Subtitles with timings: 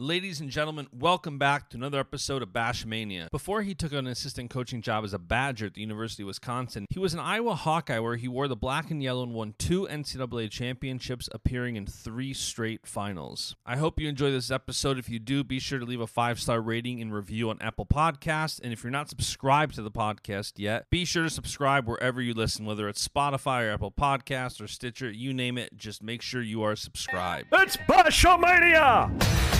[0.00, 3.30] Ladies and gentlemen, welcome back to another episode of Bashmania.
[3.30, 6.86] Before he took an assistant coaching job as a Badger at the University of Wisconsin,
[6.88, 9.86] he was an Iowa Hawkeye where he wore the black and yellow and won two
[9.88, 13.54] NCAA championships, appearing in three straight finals.
[13.66, 14.98] I hope you enjoy this episode.
[14.98, 17.84] If you do, be sure to leave a five star rating and review on Apple
[17.84, 18.58] Podcasts.
[18.58, 22.32] And if you're not subscribed to the podcast yet, be sure to subscribe wherever you
[22.32, 25.76] listen, whether it's Spotify or Apple Podcasts or Stitcher, you name it.
[25.76, 27.48] Just make sure you are subscribed.
[27.52, 29.59] It's Bashamania!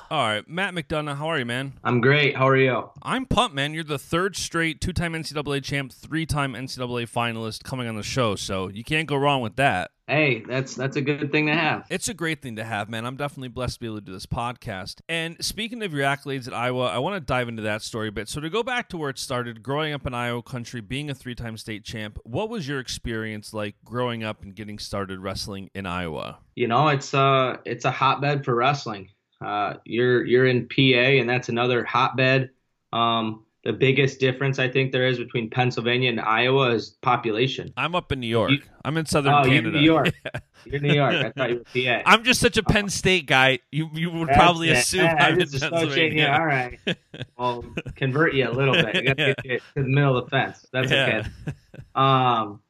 [0.11, 1.79] All right, Matt McDonough, how are you, man?
[1.85, 2.35] I'm great.
[2.35, 2.89] How are you?
[3.01, 3.73] I'm pumped, man.
[3.73, 8.03] You're the third straight two time NCAA champ, three time NCAA finalist coming on the
[8.03, 9.91] show, so you can't go wrong with that.
[10.09, 11.87] Hey, that's that's a good thing to have.
[11.89, 13.05] It's a great thing to have, man.
[13.05, 14.99] I'm definitely blessed to be able to do this podcast.
[15.07, 18.11] And speaking of your accolades at Iowa, I want to dive into that story a
[18.11, 18.27] bit.
[18.27, 21.15] So to go back to where it started, growing up in Iowa country, being a
[21.15, 25.69] three time state champ, what was your experience like growing up and getting started wrestling
[25.73, 26.39] in Iowa?
[26.57, 29.07] You know, it's uh it's a hotbed for wrestling.
[29.41, 32.51] Uh, you're you're in PA, and that's another hotbed.
[32.93, 37.71] Um, the biggest difference I think there is between Pennsylvania and Iowa is population.
[37.77, 38.51] I'm up in New York.
[38.51, 39.69] You- I'm in southern oh, Canada.
[39.69, 40.13] you're New York.
[40.65, 41.15] You're New York.
[41.15, 42.03] I thought you were PA.
[42.09, 43.57] I'm just such a Penn State guy.
[43.71, 44.77] You you would That's probably it.
[44.77, 45.49] assume I I'm in.
[45.49, 46.37] Pennsylvania.
[46.39, 46.79] All right.
[47.35, 47.65] Well,
[47.95, 48.93] convert you a little bit.
[48.95, 50.67] You got to get you to the middle of the fence.
[50.71, 51.23] That's Yeah.
[51.47, 51.55] okay.
[51.95, 52.61] Um,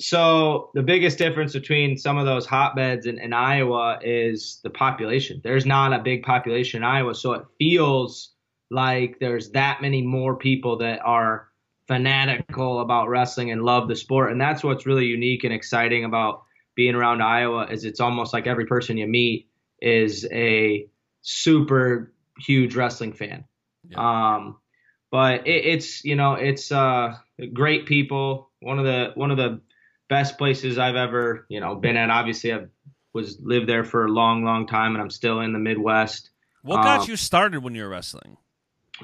[0.00, 5.40] so the biggest difference between some of those hotbeds in, in Iowa is the population.
[5.44, 8.32] There's not a big population in Iowa, so it feels
[8.70, 11.48] like there's that many more people that are
[11.86, 16.44] fanatical about wrestling and love the sport, and that's what's really unique and exciting about
[16.74, 17.66] being around Iowa.
[17.70, 19.48] Is it's almost like every person you meet
[19.82, 20.88] is a
[21.22, 23.44] super huge wrestling fan.
[23.94, 24.58] Um,
[25.10, 27.16] but it, it's you know it's uh,
[27.52, 28.50] great people.
[28.60, 29.60] One of the one of the
[30.10, 32.10] best places I've ever you know been at.
[32.10, 32.68] Obviously, I've
[33.14, 36.30] was lived there for a long, long time, and I'm still in the Midwest.
[36.62, 38.36] What got Um, you started when you were wrestling?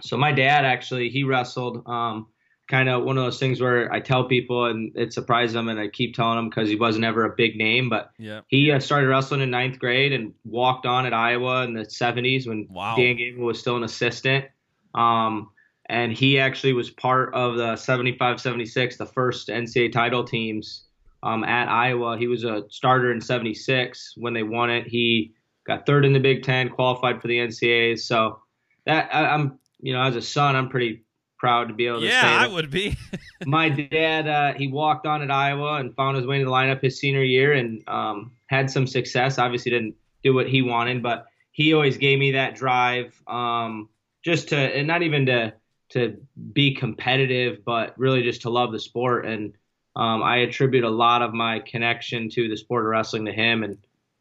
[0.03, 1.83] So my dad actually he wrestled.
[1.89, 2.27] Um,
[2.69, 5.79] kind of one of those things where I tell people and it surprises them, and
[5.79, 8.41] I keep telling them because he wasn't ever a big name, but Yeah.
[8.49, 12.47] he uh, started wrestling in ninth grade and walked on at Iowa in the 70s
[12.49, 12.97] when Wow.
[12.97, 14.47] Dan Gable was still an assistant.
[14.95, 15.51] Um,
[15.89, 20.86] and he actually was part of the 75 76, the first NCAA title teams
[21.27, 22.17] um, at Iowa.
[22.17, 24.87] He was a starter in 76 when they won it.
[24.87, 25.35] He
[25.67, 28.01] got third in the Big Ten, qualified for the NCAAs.
[28.01, 28.41] So
[28.87, 31.05] that I, I'm, you know, as a son, I'm pretty
[31.39, 32.97] proud to be able to Yeah, say I that would be.
[33.45, 36.83] my dad uh, he walked on at Iowa and found his way into the lineup
[36.83, 39.39] his senior year and um, had some success.
[39.39, 43.89] Obviously, didn't do what he wanted, but he always gave me that drive, um,
[44.25, 45.53] just to and not even to
[45.91, 46.17] to
[46.53, 49.27] be competitive, but really just to love the sport.
[49.27, 49.55] And
[49.97, 53.65] um, I attribute a lot of my connection to the sport of wrestling to him
[53.65, 53.79] and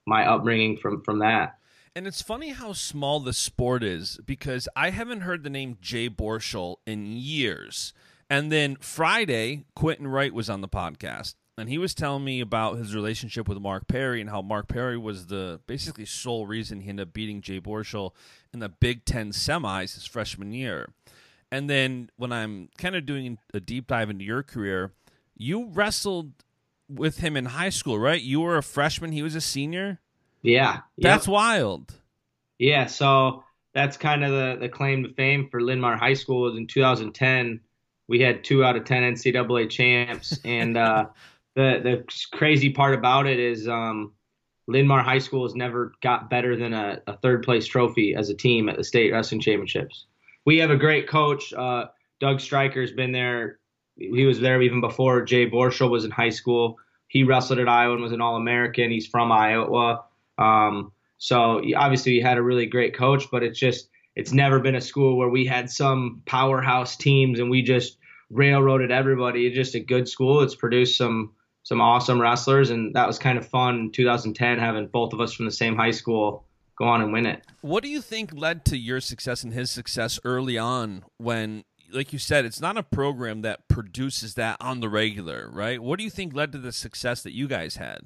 [0.08, 1.58] my upbringing from from that.
[1.98, 6.10] And it's funny how small the sport is because I haven't heard the name Jay
[6.10, 7.94] Borschel in years.
[8.30, 12.78] And then Friday, Quentin Wright was on the podcast, and he was telling me about
[12.78, 16.90] his relationship with Mark Perry and how Mark Perry was the basically sole reason he
[16.90, 18.14] ended up beating Jay Borschel
[18.54, 20.90] in the Big Ten semis his freshman year.
[21.52, 24.92] And then when I'm kind of doing a deep dive into your career,
[25.38, 26.32] you wrestled
[26.90, 28.22] with him in high school, right?
[28.22, 30.00] You were a freshman, he was a senior.
[30.42, 31.04] Yeah, Yep.
[31.04, 31.94] That's wild.
[32.60, 33.44] Yeah, so
[33.74, 37.60] that's kind of the, the claim to fame for Linn-Mar High School was in 2010.
[38.08, 40.40] We had two out of 10 NCAA champs.
[40.46, 41.08] And uh,
[41.56, 44.14] the, the crazy part about it is um,
[44.68, 48.36] Linn-Mar High School has never got better than a, a third place trophy as a
[48.36, 50.06] team at the state wrestling championships.
[50.46, 51.52] We have a great coach.
[51.54, 51.88] Uh,
[52.20, 53.60] Doug Stryker's been there.
[53.98, 56.78] He was there even before Jay Borschel was in high school.
[57.08, 58.92] He wrestled at Iowa and was an All American.
[58.92, 60.04] He's from Iowa.
[60.38, 64.76] Um, so obviously he had a really great coach, but it's just it's never been
[64.76, 67.98] a school where we had some powerhouse teams and we just
[68.30, 69.46] railroaded everybody.
[69.46, 70.42] It's just a good school.
[70.42, 71.34] It's produced some
[71.64, 75.34] some awesome wrestlers, and that was kind of fun in 2010 having both of us
[75.34, 76.46] from the same high school
[76.78, 77.44] go on and win it.
[77.62, 82.14] What do you think led to your success and his success early on when like
[82.14, 85.82] you said, it's not a program that produces that on the regular, right?
[85.82, 88.02] What do you think led to the success that you guys had?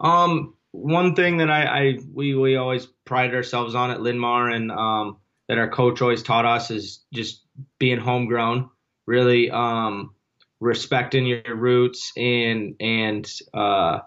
[0.00, 4.70] Um, one thing that I, I we we always pride ourselves on at Linn-Mar and
[4.70, 5.18] um,
[5.48, 7.42] that our coach always taught us is just
[7.78, 8.70] being homegrown,
[9.06, 10.14] really um,
[10.60, 14.00] respecting your roots and and uh,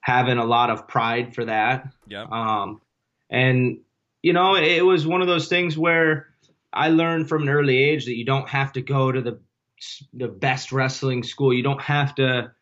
[0.00, 1.88] having a lot of pride for that.
[2.06, 2.26] Yeah.
[2.30, 2.80] Um,
[3.30, 3.80] and
[4.22, 6.33] you know, it was one of those things where
[6.74, 9.40] I learned from an early age that you don't have to go to the
[10.12, 11.52] the best wrestling school.
[11.52, 12.52] You don't have to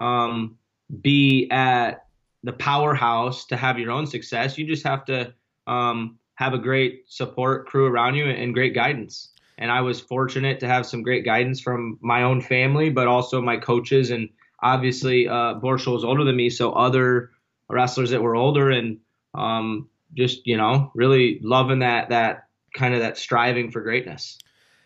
[0.00, 0.56] um,
[1.00, 2.06] be at
[2.44, 4.58] the powerhouse to have your own success.
[4.58, 5.34] You just have to
[5.66, 9.30] um, have a great support crew around you and great guidance.
[9.58, 13.42] And I was fortunate to have some great guidance from my own family, but also
[13.42, 14.10] my coaches.
[14.10, 14.28] And
[14.62, 17.30] obviously, uh, Borschel was older than me, so other
[17.68, 18.98] wrestlers that were older and
[19.34, 22.47] um, just you know really loving that that
[22.78, 24.38] kind of that striving for greatness.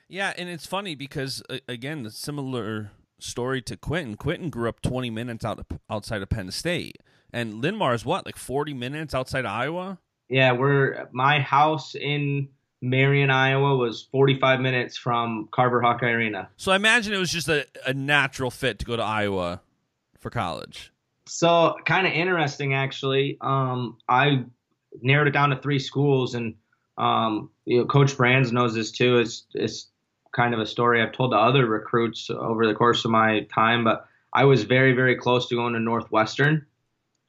[0.09, 4.17] Yeah, and it's funny because again, the similar story to Quentin.
[4.17, 6.99] Quentin grew up 20 minutes out of, outside of Penn State,
[7.33, 9.99] and Linn-Mar is what like 40 minutes outside of Iowa.
[10.29, 12.49] Yeah, we're my house in
[12.83, 16.51] Marion, Iowa was 45 minutes from Carver Hawkeye Arena.
[16.57, 19.63] So I imagine it was just a, a natural fit to go to Iowa
[20.19, 20.93] for college.
[21.27, 23.39] So kind of interesting, actually.
[23.41, 24.45] Um, I
[25.01, 26.57] narrowed it down to three schools, and
[26.99, 29.19] um, you know, Coach Brands knows this too.
[29.19, 29.89] It's it's
[30.33, 33.85] kind of a story I've told to other recruits over the course of my time,
[33.85, 36.67] but I was very very close to going to Northwestern.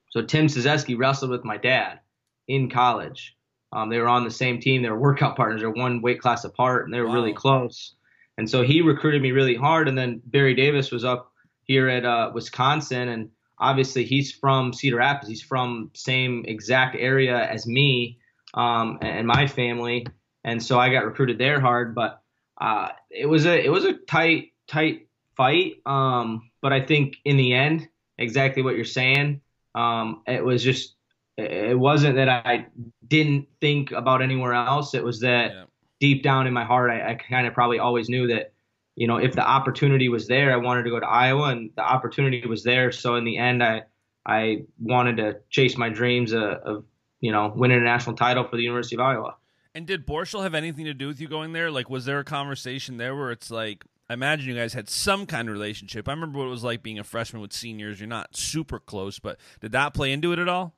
[0.10, 2.00] So Tim Cysewski wrestled with my dad
[2.48, 3.36] in college.
[3.72, 4.84] Um, they were on the same team.
[4.84, 5.62] They were workout partners.
[5.62, 7.16] They're one weight class apart, and they were wow.
[7.16, 7.96] really close.
[8.38, 9.88] And so he recruited me really hard.
[9.88, 11.32] And then Barry Davis was up
[11.64, 15.30] here at uh, Wisconsin, and obviously he's from Cedar Rapids.
[15.30, 18.20] He's from same exact area as me
[18.54, 20.06] um, and my family,
[20.44, 21.96] and so I got recruited there hard.
[21.96, 22.22] But
[22.60, 25.76] uh, it was a it was a tight tight fight.
[25.86, 29.42] Um, but I think in the end, exactly what you're saying.
[29.76, 30.96] Um, it was just
[31.38, 32.68] it wasn't that I
[33.08, 34.94] didn't think about anywhere else.
[34.94, 35.64] It was that yeah.
[36.00, 38.54] deep down in my heart, I, I kind of probably always knew that
[38.96, 41.82] you know, if the opportunity was there, I wanted to go to Iowa, and the
[41.82, 42.92] opportunity was there.
[42.92, 43.84] So in the end, I
[44.26, 46.86] I wanted to chase my dreams of, of
[47.24, 49.36] you know winning a national title for the University of Iowa.
[49.74, 51.72] And did Borschel have anything to do with you going there?
[51.72, 55.26] Like, was there a conversation there where it's like, I imagine you guys had some
[55.26, 56.08] kind of relationship.
[56.08, 58.00] I remember what it was like being a freshman with seniors.
[58.00, 60.76] You're not super close, but did that play into it at all?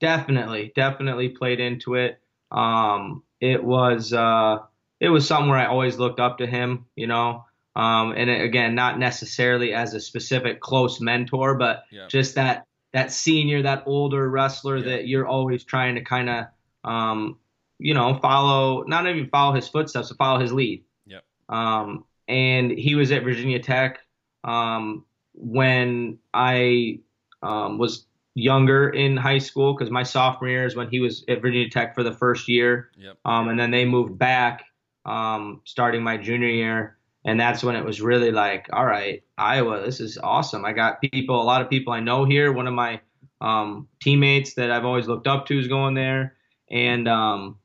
[0.00, 2.18] Definitely, definitely played into it.
[2.50, 4.12] Um, it was.
[4.12, 4.60] Uh,
[5.00, 7.44] it was something where I always looked up to him, you know.
[7.76, 12.06] Um, and again, not necessarily as a specific close mentor, but yeah.
[12.08, 14.84] just that that senior, that older wrestler yeah.
[14.84, 16.46] that you're always trying to kind of,
[16.84, 17.38] um,
[17.78, 20.84] you know, follow, not even follow his footsteps, but follow his lead.
[21.06, 21.24] Yep.
[21.48, 24.00] Um, and he was at Virginia Tech
[24.44, 25.04] um,
[25.34, 27.00] when I
[27.42, 31.42] um, was younger in high school because my sophomore year is when he was at
[31.42, 32.90] Virginia Tech for the first year.
[32.96, 33.18] Yep.
[33.24, 34.64] Um, and then they moved back
[35.04, 36.97] um, starting my junior year.
[37.28, 40.64] And that's when it was really like, all right, Iowa, this is awesome.
[40.64, 42.54] I got people, a lot of people I know here.
[42.54, 43.02] One of my
[43.42, 46.36] um, teammates that I've always looked up to is going there.
[46.70, 47.58] And um,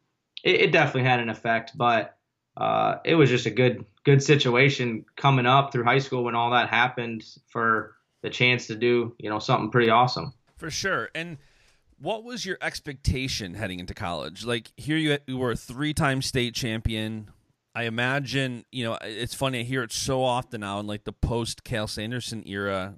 [0.44, 2.18] it, it, definitely had an effect, but
[2.58, 6.52] uh, it was just a good, good situation coming up through high school when all
[6.52, 10.34] that happened for the chance to do, you know, something pretty awesome.
[10.58, 11.10] For sure.
[11.16, 11.38] And
[11.98, 14.44] what was your expectation heading into college?
[14.44, 17.30] Like here you, you were a three-time state champion.
[17.76, 21.14] I imagine, you know, it's funny I hear it so often now in like the
[21.14, 22.96] post Cael Sanderson era.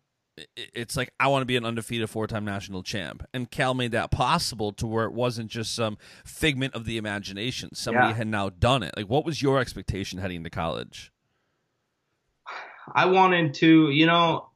[0.58, 4.12] It's like I want to be an undefeated four-time national champ, and Cael made that
[4.12, 7.74] possible to where it wasn't just some figment of the imagination.
[7.74, 8.16] Somebody yeah.
[8.16, 8.94] had now done it.
[8.98, 11.14] Like, what was your expectation heading to college?
[12.94, 14.50] I wanted to, you know,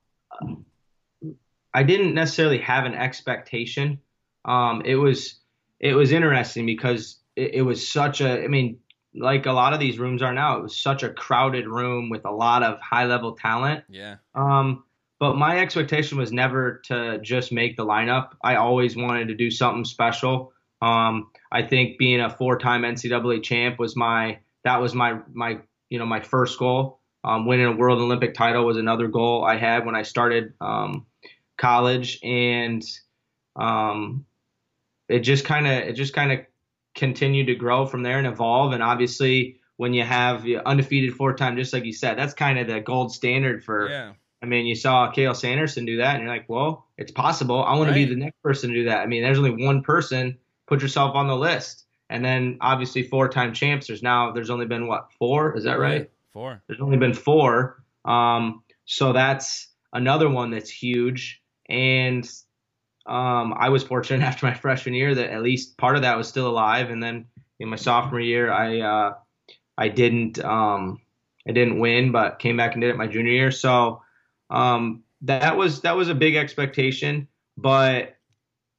[1.74, 4.00] I didn't necessarily have an expectation
[4.46, 5.40] um, it was
[5.80, 8.80] it was interesting because it, it was such a I mean
[9.16, 12.26] like a lot of these rooms are now it was such a crowded room with
[12.26, 13.84] a lot of high level talent.
[13.90, 14.18] Yeah.
[14.36, 14.84] Um,
[15.20, 18.32] but my expectation was never to just make the lineup.
[18.42, 20.54] I always wanted to do something special.
[20.82, 26.00] Um, I think being a four-time NCAA champ was my that was my my you
[26.00, 27.00] know my first goal.
[27.24, 31.06] Um, winning a world Olympic title was another goal I had when I started um,
[31.58, 32.82] college, and
[33.58, 34.26] um,
[35.10, 36.40] it just kind of it just kind of
[37.00, 38.74] continued to grow from there and evolve.
[38.74, 42.68] And obviously, when you have undefeated four time, just like you said, that's kind of
[42.68, 43.90] the gold standard for.
[43.90, 44.12] Yeah.
[44.42, 47.62] I mean, you saw Cael Sanderson do that, and you're like, well, it's possible.
[47.64, 47.96] I want Right.
[48.00, 49.00] to be the next person to do that.
[49.02, 50.38] I mean, there's only one person.
[50.68, 51.86] Put yourself on the list.
[52.10, 53.88] And then obviously four time champs.
[53.88, 55.56] There's now there's only been what four?
[55.58, 56.10] Is that right?
[56.34, 56.62] Four.
[56.68, 57.84] There's only been four.
[58.06, 61.42] Um, so that's another one that's huge.
[61.68, 62.28] And
[63.10, 66.28] um, I was fortunate after my freshman year that at least part of that was
[66.28, 66.90] still alive.
[66.90, 67.26] And then
[67.60, 69.14] in my sophomore year, I uh,
[69.78, 71.02] I didn't um,
[71.48, 73.52] I didn't win, but came back and did it my junior year.
[73.52, 74.02] So
[74.50, 78.16] um, that was that was a big expectation, but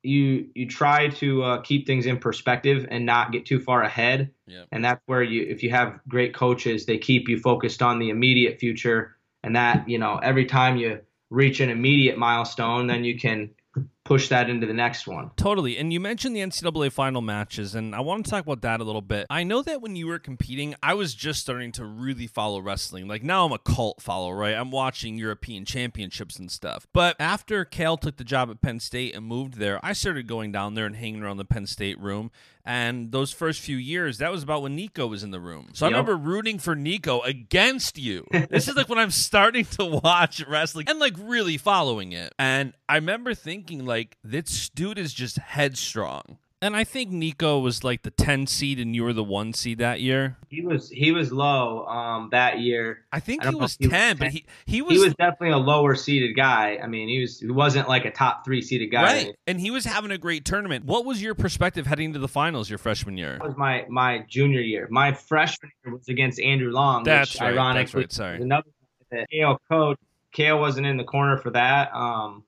[0.02, 4.30] you you try to uh, keep things in perspective and not get too far ahead.
[4.46, 4.68] Yep.
[4.72, 8.10] And that's where you, if you have great coaches, they keep you focused on the
[8.10, 9.16] immediate future.
[9.42, 13.50] And that, you know, every time you reach an immediate milestone, then you can
[14.10, 15.30] push that into the next one.
[15.36, 15.78] Totally.
[15.78, 18.82] And you mentioned the NCAA final matches, and I want to talk about that a
[18.82, 19.24] little bit.
[19.30, 23.06] I know that when you were competing, I was just starting to really follow wrestling.
[23.06, 24.56] Like now I'm a cult follower, right?
[24.56, 26.88] I'm watching European championships and stuff.
[26.92, 30.50] But after Cael took the job at Penn State and moved there, I started going
[30.50, 32.32] down there and hanging around the Penn State room.
[32.64, 35.70] And those first few years, that was about when Nico was in the room.
[35.72, 38.26] So I remember rooting for Nico against you.
[38.50, 42.34] this is like when I'm starting to watch wrestling and like really following it.
[42.38, 46.38] And I remember thinking like this dude is just headstrong.
[46.62, 49.78] And I think Nico was like the 10 seed and you were the 1 seed
[49.78, 50.36] that year.
[50.50, 53.04] He was he was low um, that year.
[53.10, 55.52] I think I he was he was 10, but he he was, He was definitely
[55.52, 56.78] a lower seeded guy.
[56.82, 59.02] I mean, he was he wasn't like a top three seeded guy.
[59.02, 59.36] right.
[59.46, 60.84] And he was having a great tournament.
[60.84, 63.38] What was your perspective heading to the finals your freshman year?
[63.38, 64.86] That was my my junior year.
[64.90, 67.04] My freshman year was against Andrew Long.
[67.04, 68.42] That's which right, that's right, sorry.
[68.42, 68.68] another
[69.32, 69.98] Cael coach.
[70.36, 71.90] Cael wasn't in the corner for that.
[71.94, 72.44] Um,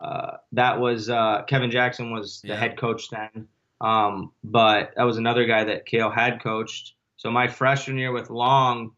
[0.00, 2.56] uh, that was uh, Kevin Jackson was the Yeah.
[2.56, 3.48] head coach then.
[3.80, 6.94] Um, but that was another guy that Cael had coached.
[7.16, 8.92] So my freshman year with Long,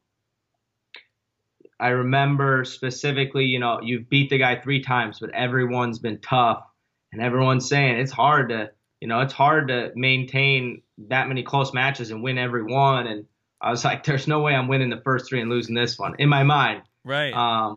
[1.78, 6.64] I remember specifically, you know, you've beat the guy three times, but everyone's been tough,
[7.12, 11.74] and everyone's saying it's hard to, you know, it's hard to maintain that many close
[11.74, 13.06] matches and win every one.
[13.06, 13.26] And
[13.60, 16.14] I was like, there's no way I'm winning the first three and losing this one
[16.18, 16.82] in my mind.
[17.04, 17.34] Right.
[17.34, 17.76] Um,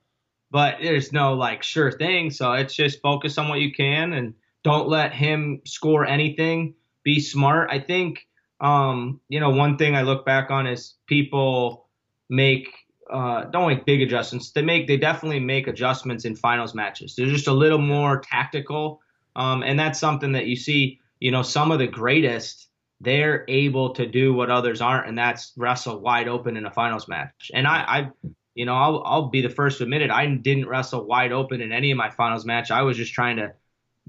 [0.51, 2.31] but there's no like sure thing.
[2.31, 6.73] So it's just focus on what you can and don't let him score anything.
[7.09, 7.71] Be smart.
[7.71, 8.27] I think,
[8.61, 11.87] um, you know, one thing I look back on is people
[12.29, 12.67] make,
[13.09, 14.51] uh, don't make big adjustments.
[14.51, 17.15] They make, they definitely make adjustments in finals matches.
[17.15, 19.01] They're just a little more tactical.
[19.35, 22.67] Um, and that's something that you see, you know, some of the greatest,
[23.01, 27.07] they're able to do what others aren't, and that's wrestle wide open in a finals
[27.07, 27.49] match.
[27.55, 28.11] And I, I
[28.53, 30.11] you know, I'll, I'll be the first to admit it.
[30.11, 32.69] I didn't wrestle wide open in any of my finals match.
[32.69, 33.53] I was just trying to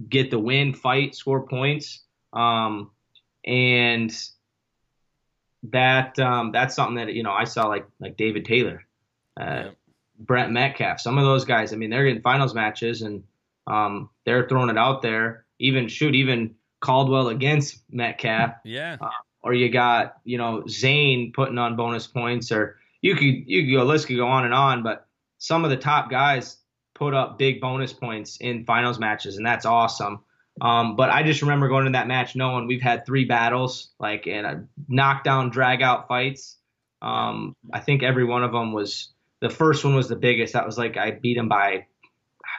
[0.07, 2.05] get the win, fight, score points.
[2.33, 2.91] Um,
[3.45, 4.13] and
[5.65, 8.85] that, um, that's something that, you know, I saw like, like David Taylor,
[9.39, 9.77] uh, Yep.
[10.19, 13.25] Brent Metcalf, some of those guys, I mean, they're in finals matches and,
[13.67, 15.47] um, they're throwing it out there.
[15.59, 18.97] Even shoot, even Caldwell against Metcalf yeah.
[19.43, 23.73] or you got you know Zain putting on bonus points, or you could you could
[23.73, 25.07] go list could go on and on, but
[25.39, 26.57] some of the top guys
[26.95, 30.21] put up big bonus points in finals matches, and that's awesome.
[30.61, 34.27] Um, but I just remember going to that match knowing we've had three battles, like
[34.27, 36.59] in a knockdown, drag out fights.
[37.01, 40.53] Um, I think every one of them was the first one was the biggest.
[40.53, 41.87] That was like I beat him by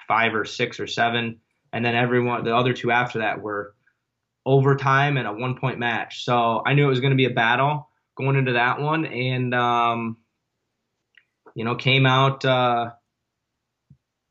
[0.08, 1.42] five or six or seven,
[1.72, 3.76] and then everyone the other two after that were
[4.46, 6.26] overtime and a one point match.
[6.26, 9.54] So I knew it was going to be a battle going into that one, and
[9.54, 10.18] um,
[11.54, 12.92] you know came out uh,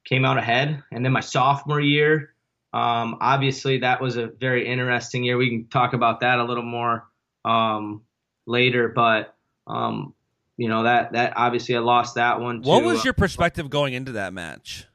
[0.04, 0.82] came out ahead.
[0.90, 2.34] And then my sophomore year,
[2.72, 5.36] um, obviously that was a very interesting year.
[5.36, 7.08] We can talk about that a little more
[7.44, 8.02] um,
[8.46, 9.34] later, but
[9.66, 10.14] um,
[10.56, 12.62] you know that that obviously I lost that one.
[12.62, 14.86] What was uh, your perspective going into that match?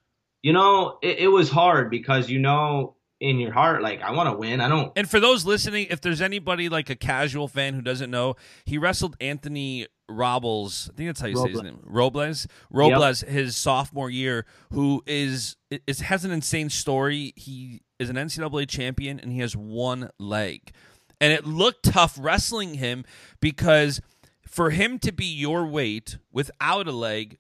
[0.46, 4.30] you know it, it was hard because you know in your heart like I want
[4.30, 4.62] to win.
[4.62, 8.12] I don't And for those listening, if there's anybody like a casual fan who doesn't
[8.12, 10.90] know, he wrestled Anthony Robles.
[10.94, 11.80] I think that's how you say his name.
[11.84, 12.48] Robles.
[12.70, 15.56] Robles, his sophomore year, who is
[15.88, 17.34] is has an insane story.
[17.36, 20.72] He is an NCAA champion and he has one leg,
[21.20, 23.04] and it looked tough wrestling him
[23.40, 24.02] because
[24.48, 27.38] for him to be your weight without a leg.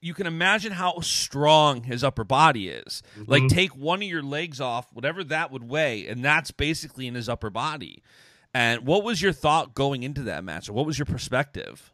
[0.00, 3.02] You can imagine how strong his upper body is.
[3.26, 3.56] Like, mm-hmm.
[3.56, 7.26] take one of your legs off, whatever that would weigh, and that's basically in his
[7.26, 8.02] upper body.
[8.54, 10.70] And what was your thought going into that match?
[10.70, 11.92] What was your perspective?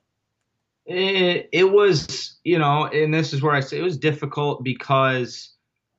[0.87, 5.51] It, it was, you know, and this is where I say it was difficult because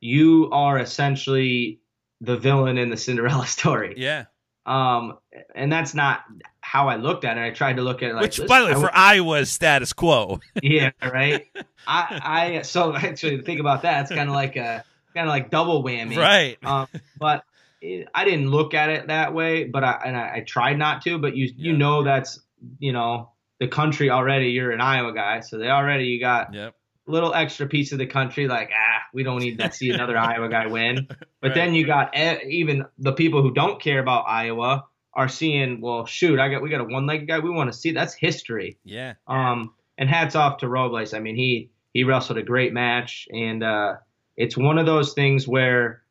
[0.01, 1.79] you are essentially
[2.19, 3.95] the villain in the Cinderella story.
[3.97, 4.25] Yeah.
[4.65, 5.17] Um,
[5.55, 6.21] and that's not
[6.61, 7.41] how I looked at it.
[7.41, 9.49] I tried to look at it like, Which, by the way, I- for Iowa is
[9.49, 10.39] status quo.
[10.61, 11.47] yeah, right.
[11.87, 14.01] I, I, so actually think about that.
[14.01, 14.83] It's kind of like a,
[15.15, 16.15] kind of like double whammy.
[16.17, 16.57] right.
[16.63, 16.87] Um,
[17.17, 17.43] but
[17.81, 21.01] it, I didn't look at it that way, but I, and I, I tried not
[21.03, 22.39] to, but you, you know, that's,
[22.79, 25.39] you know, the country already, you're an Iowa guy.
[25.41, 26.75] So they already, you got Yep.
[27.07, 28.47] a little extra piece of the country.
[28.47, 31.07] Like, ah, we don't need to see another Iowa guy win.
[31.09, 31.17] But
[31.49, 31.55] Right.
[31.55, 36.39] then you got even the people who don't care about Iowa are seeing, well, shoot,
[36.39, 37.39] I got, we got a one legged guy.
[37.39, 38.77] We want to see that's history.
[38.83, 39.13] Yeah.
[39.27, 41.13] Um, and hats off to Robles.
[41.13, 43.95] I mean, he he wrestled a great match, and uh,
[44.37, 46.01] it's one of those things where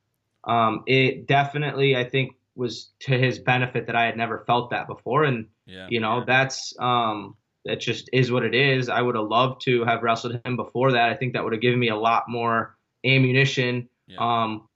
[0.44, 4.87] um, it definitely, I think, was to his benefit that I had never felt that
[4.87, 5.87] before, and Yeah.
[5.90, 8.88] you know, that's um, that just is what it is.
[8.88, 11.11] I would have loved to have wrestled him before that.
[11.11, 14.16] I think that would have given me a lot more ammunition, Yeah.
[14.18, 14.68] um,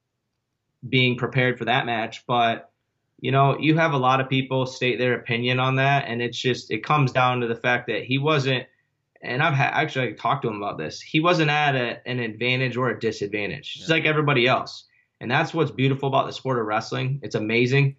[0.88, 2.70] being prepared for that match, but.
[3.20, 6.36] You know, you have a lot of people state their opinion on that, and it's
[6.36, 8.66] just it comes down to the fact that he wasn't
[9.22, 11.00] and I've actually talked to him about this.
[11.00, 13.94] He wasn't at a, an advantage or a disadvantage, just Yeah.
[13.94, 14.84] like everybody else.
[15.24, 17.18] And that's what's beautiful about the sport of wrestling.
[17.22, 17.96] It's amazing.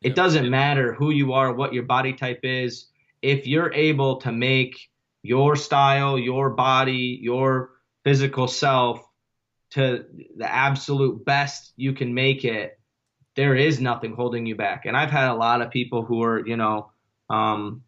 [0.00, 2.86] It doesn't matter who you are, what your body type is.
[3.20, 4.78] If you're able to make
[5.24, 7.70] your style, your body, your
[8.04, 9.04] physical self
[9.70, 10.04] to
[10.36, 12.78] the absolute best you can make it,
[13.34, 14.86] there is nothing holding you back.
[14.86, 16.92] And I've had a lot of people who are, you know,
[17.28, 17.82] um,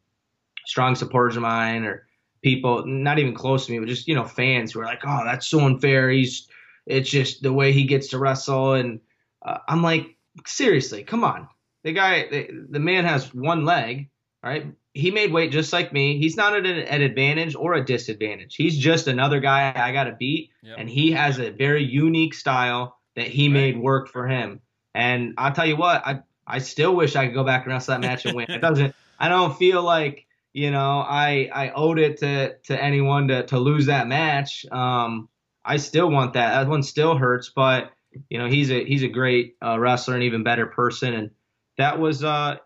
[0.67, 2.09] strong supporters of mine or
[2.43, 5.23] people not even close to me, but just you know fans who are like, "Oh,
[5.25, 6.49] that's so unfair." He's
[6.91, 9.01] it's just the way he gets to wrestle, and
[9.43, 10.17] uh, I'm like,
[10.47, 11.49] seriously, come on.
[11.85, 14.11] The guy, the, the man has one leg,
[14.43, 14.67] right?
[14.93, 16.19] He made weight just like me.
[16.19, 18.57] He's not at an, an advantage or a disadvantage.
[18.57, 20.77] He's just another guy I got to beat, Yep.
[20.79, 23.53] and he has a very unique style that he Right.
[23.55, 24.61] made work for him.
[24.95, 27.95] And I'll tell you what, I I still wish I could go back and wrestle
[27.95, 28.47] that match and win.
[28.51, 28.95] It doesn't.
[29.19, 33.59] I don't feel like you know I I owed it to to anyone to to
[33.59, 34.67] lose that match.
[34.73, 35.29] Um,
[35.65, 36.51] I still want that.
[36.63, 37.91] That one still hurts, but
[38.29, 41.15] you know he's a he's a great uh, wrestler and even better person.
[41.15, 41.31] And
[41.79, 42.57] that was uh,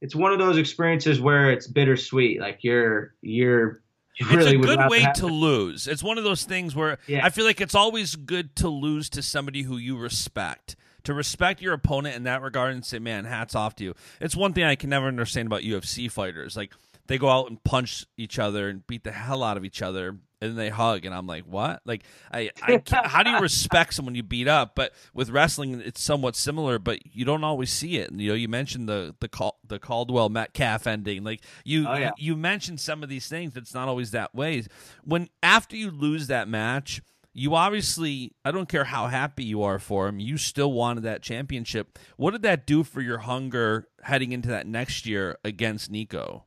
[0.00, 2.40] it's one of those experiences where it's bittersweet.
[2.40, 3.82] Like you're you're
[4.18, 5.86] you It's really a good way have- to lose.
[5.88, 7.24] It's one of those things where Yeah.
[7.24, 10.76] I feel like it's always good to lose to somebody who you respect.
[11.04, 14.36] To respect your opponent in that regard and say, "Man, hats off to you." It's
[14.36, 16.56] one thing I can never understand about UFC fighters.
[16.56, 16.72] Like
[17.08, 20.18] they go out and punch each other and beat the hell out of each other,
[20.42, 22.02] and then they hug, and I'm like, "What?" Like,
[22.32, 24.74] I, I can't, how do you respect someone you beat up?
[24.74, 28.10] But with wrestling, it's somewhat similar, but you don't always see it.
[28.10, 31.24] And, you know, you mentioned the the Cal- the Caldwell Metcalf ending.
[31.24, 32.10] Like you, Oh, yeah.
[32.18, 33.56] you mentioned some of these things.
[33.56, 34.64] It's not always that way.
[35.04, 37.00] When after you lose that match,
[37.34, 40.18] you obviously I don't care how happy you are for him.
[40.20, 41.98] You still wanted that championship.
[42.16, 46.44] What did that do for your hunger heading into that next year against Nico?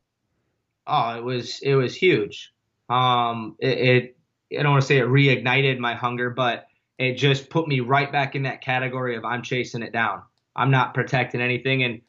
[0.87, 2.51] Oh, it was it was huge.
[2.89, 4.17] Um, it, it
[4.59, 6.67] I don't want to say it reignited my hunger, but
[6.97, 10.21] it just put me right back in that category of I'm chasing it down.
[10.55, 12.01] I'm not protecting anything, and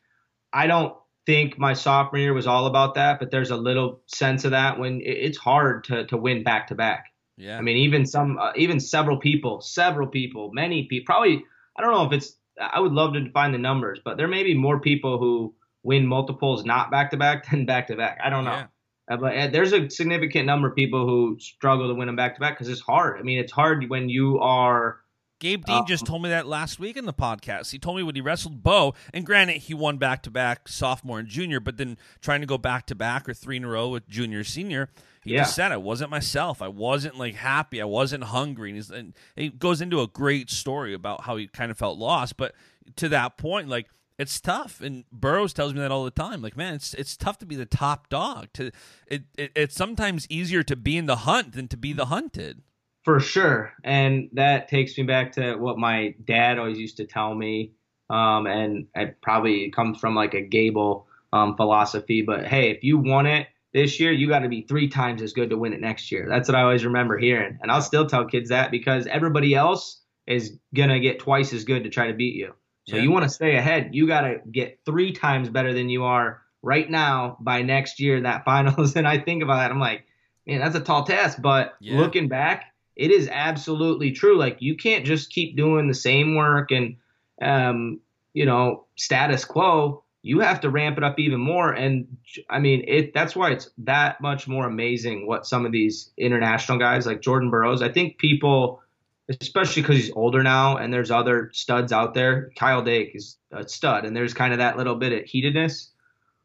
[0.52, 3.18] I don't think my sophomore year was all about that.
[3.18, 6.68] But there's a little sense of that when it, it's hard to to win back
[6.68, 7.06] to back.
[7.36, 7.58] Yeah.
[7.58, 11.44] I mean, even some, uh, even several people, several people, many people, probably,
[11.76, 14.42] I don't know if it's, I would love to find the numbers, but there may
[14.42, 18.18] be more people who win multiples not back to back than back to back.
[18.24, 18.52] I don't know.
[18.52, 18.66] Yeah.
[19.08, 22.34] Uh, but uh, there's a significant number of people who struggle to win them back
[22.34, 23.18] to back because it's hard.
[23.18, 24.98] I mean, it's hard when you are,
[25.38, 27.70] Gabe Dean just Um, told me that last week in the podcast.
[27.70, 31.18] He told me when he wrestled Bo, and granted, he won back to back sophomore
[31.18, 33.88] and junior, but then trying to go back to back or three in a row
[33.90, 34.88] with junior senior,
[35.22, 35.40] he Yeah.
[35.42, 36.62] just said I wasn't myself.
[36.62, 37.82] I wasn't like happy.
[37.82, 38.70] I wasn't hungry.
[38.70, 41.98] And, he's, and he goes into a great story about how he kind of felt
[41.98, 42.54] lost, but
[42.96, 44.80] to that point, like it's tough.
[44.80, 46.42] And Burroughs tells me that all the time.
[46.42, 48.48] Like, man, it's it's tough to be the top dog.
[48.54, 48.70] To
[49.06, 52.62] it, it it's sometimes easier to be in the hunt than to be the hunted.
[53.04, 53.72] For sure.
[53.84, 57.72] And that takes me back to what my dad always used to tell me.
[58.10, 62.22] Um, and it probably comes from like a Gable um, philosophy.
[62.22, 65.34] But hey, if you want it this year, you got to be three times as
[65.34, 66.26] good to win it next year.
[66.28, 67.58] That's what I always remember hearing.
[67.62, 71.62] And I'll still tell kids that because everybody else is going to get twice as
[71.62, 72.54] good to try to beat you.
[72.86, 73.02] So Yeah.
[73.02, 73.90] you want to stay ahead.
[73.94, 78.20] You got to get three times better than you are right now by next year,
[78.22, 78.96] that finals.
[78.96, 79.70] And I think about that.
[79.70, 80.04] I'm like,
[80.46, 81.38] man, that's a tall task.
[81.40, 81.98] But Yeah.
[81.98, 84.36] looking back, it is absolutely true.
[84.38, 86.96] Like you can't just keep doing the same work and,
[87.42, 88.00] um,
[88.34, 90.02] you know, status quo.
[90.22, 91.72] You have to ramp it up even more.
[91.72, 92.16] And
[92.50, 93.14] I mean, it.
[93.14, 97.50] That's why it's that much more amazing what some of these international guys like Jordan
[97.50, 97.80] Burroughs.
[97.82, 98.82] I think people
[99.28, 102.50] especially because he's older now and there's other studs out there.
[102.58, 105.90] Kyle Dake is a stud, and there's kind of that little bit of heatedness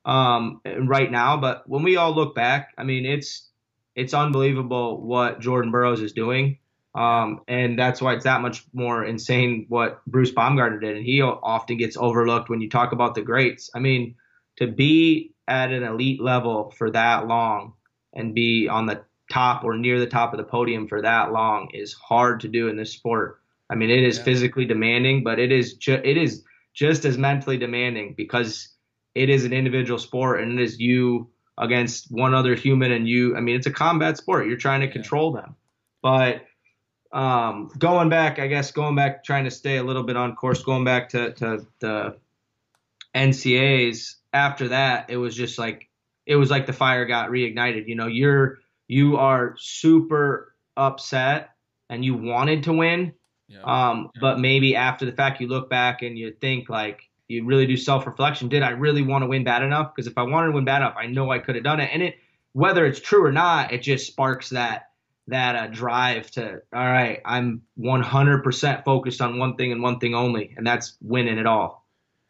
[0.05, 1.37] um, right now.
[1.37, 3.49] But when we all look back, I mean, it's
[3.95, 6.57] it's unbelievable what Jordan Burroughs is doing.
[6.93, 10.97] Um, and that's why it's that much more insane what Bruce Baumgartner did.
[10.97, 13.69] And he often gets overlooked when you talk about the greats.
[13.73, 14.15] I mean,
[14.57, 17.73] to be at an elite level for that long
[18.13, 21.69] and be on the top or near the top of the podium for that long
[21.73, 23.39] is hard to do in this sport.
[23.69, 24.23] I mean, it is yeah.
[24.23, 28.69] physically demanding, but it is ju- it is just as mentally demanding because
[29.15, 33.35] it is an individual sport and it is you against one other human and you.
[33.35, 34.47] I mean, it's a combat sport.
[34.47, 34.93] You're trying to yeah.
[34.93, 35.55] control them,
[36.01, 36.45] but
[37.13, 40.63] um, going back, I guess going back, trying to stay a little bit on course,
[40.63, 42.17] going back to, to the
[43.15, 44.15] NCAs.
[44.33, 45.89] After that, it was just like
[46.25, 47.87] it was like the fire got reignited.
[47.87, 48.59] You know, you're
[48.91, 51.51] you are super upset
[51.89, 53.13] and you wanted to win,
[53.47, 53.61] yeah.
[53.61, 54.19] um, yeah.
[54.19, 57.77] but maybe after the fact you look back and you think like you really do
[57.77, 58.49] self reflection.
[58.49, 59.95] Did I really want to win bad enough?
[59.95, 61.89] Because if I wanted to win bad enough, I know I could have done it.
[61.93, 62.15] And it
[62.51, 64.89] whether it's true or not, it just sparks that
[65.27, 70.15] that uh, drive to all right i'm 100% focused on one thing and one thing
[70.15, 71.85] only and that's winning it all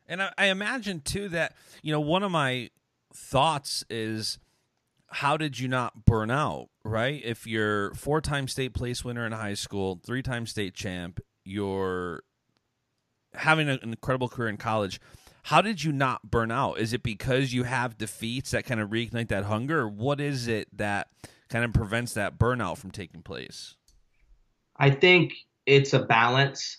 [0.10, 2.70] and I, I, imagine too that you know one of my
[3.14, 4.40] thoughts is
[5.12, 9.54] how did you not burn out right if you're four-time state place winner in high
[9.54, 12.24] school three-time state champ you're
[13.34, 15.00] having an incredible career in college
[15.44, 18.90] how did you not burn out is it because you have defeats that kind of
[18.90, 21.08] reignite that hunger what is it that
[21.52, 23.76] kind of prevents that burnout from taking place?
[24.78, 25.34] I think
[25.66, 26.78] it's a balance.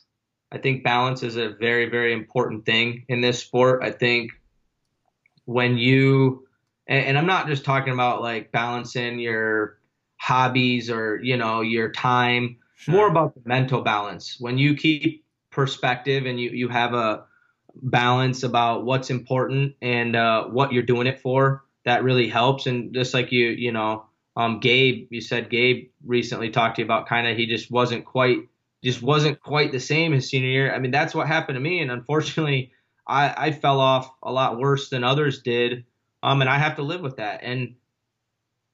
[0.50, 3.84] I think balance is a very, very important thing in this sport.
[3.84, 4.32] I think
[5.44, 6.46] when you,
[6.86, 9.78] and, and I'm not just talking about like balancing your
[10.16, 12.94] hobbies or, you know, your time, sure.
[12.94, 14.36] more about the mental balance.
[14.38, 17.24] When you keep perspective and you, you have a
[17.74, 22.66] balance about what's important and uh, what you're doing it for, that really helps.
[22.66, 26.86] And just like you, you know, um, Gabe, you said Gabe recently talked to you
[26.86, 28.38] about kind of he just wasn't quite
[28.82, 30.74] just wasn't quite the same his senior year.
[30.74, 32.72] I mean, that's what happened to me, and unfortunately,
[33.06, 35.84] I, I fell off a lot worse than others did,
[36.22, 37.40] um, and I have to live with that.
[37.42, 37.74] And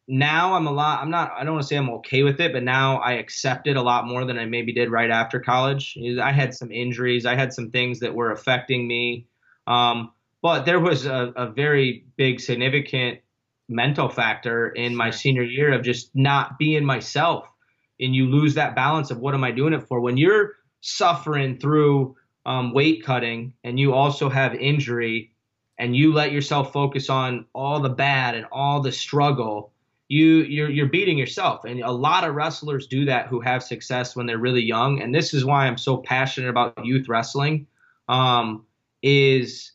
[0.07, 1.03] now I'm a lot.
[1.03, 1.33] I'm not.
[1.37, 3.83] I don't want to say I'm okay with it, but now I accept it a
[3.83, 5.99] lot more than I maybe did right after college.
[6.21, 7.27] I had some injuries.
[7.27, 9.27] I had some things that were affecting me.
[9.67, 13.19] Um, but there was a, a very big, significant
[13.69, 17.47] mental factor in my senior year of just not being myself.
[18.01, 20.01] And you lose that balance of what am I doing it for?
[20.01, 25.33] When you're suffering through um, weight cutting and you also have injury
[25.79, 29.73] and you let yourself focus on all the bad and all the struggle,
[30.09, 31.64] you you're you're beating yourself.
[31.64, 35.01] And a lot of wrestlers do that who have success when they're really young.
[35.01, 37.67] And this is why I'm so passionate about youth wrestling.
[38.09, 38.64] Um,
[39.03, 39.73] is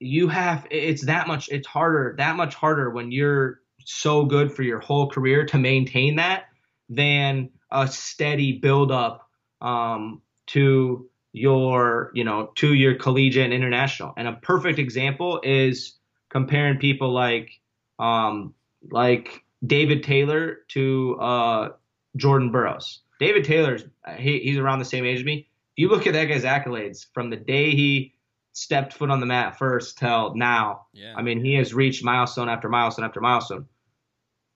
[0.00, 4.62] you have it's that much it's harder that much harder when you're so good for
[4.62, 6.46] your whole career to maintain that
[6.88, 9.28] than a steady build up
[9.60, 15.94] um, to your you know to your collegiate and international and a perfect example is
[16.28, 17.50] comparing people like
[17.98, 18.54] um,
[18.90, 21.68] like David Taylor to uh,
[22.16, 23.00] Jordan Burroughs.
[23.20, 23.84] David Taylor's
[24.18, 25.48] he, he's around the same age as me.
[25.76, 28.14] If you look at that guy's accolades from the day he
[28.52, 30.86] stepped foot on the mat first till now.
[30.92, 31.14] Yeah.
[31.16, 33.66] I mean, he has reached milestone after milestone after milestone.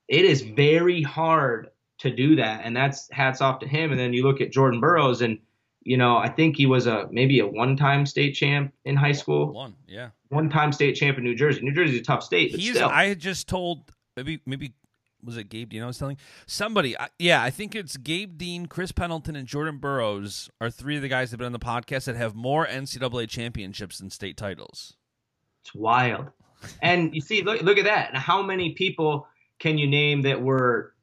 [0.08, 3.90] It is very hard to do that, and that's hats off to him.
[3.90, 5.38] And then you look at Jordan Burroughs, and
[5.87, 9.53] you know, I think he was a maybe a one-time state champ in high school.
[9.53, 11.62] One, yeah, one-time state champ in New Jersey.
[11.62, 12.88] New Jersey's a tough state, but He's, still.
[12.88, 14.75] I had just told maybe maybe
[15.22, 16.99] was it Gabe Dean I was telling somebody?
[16.99, 21.03] I, yeah, I think it's Gabe Dean, Chris Pendleton, and Jordan Burroughs are three of
[21.03, 24.37] the guys that have been on the podcast that have more NCAA championships than state
[24.37, 24.96] titles.
[25.62, 26.27] It's wild,
[26.83, 28.09] and you see, look look at that.
[28.09, 29.29] And how many people
[29.61, 30.94] can you name that were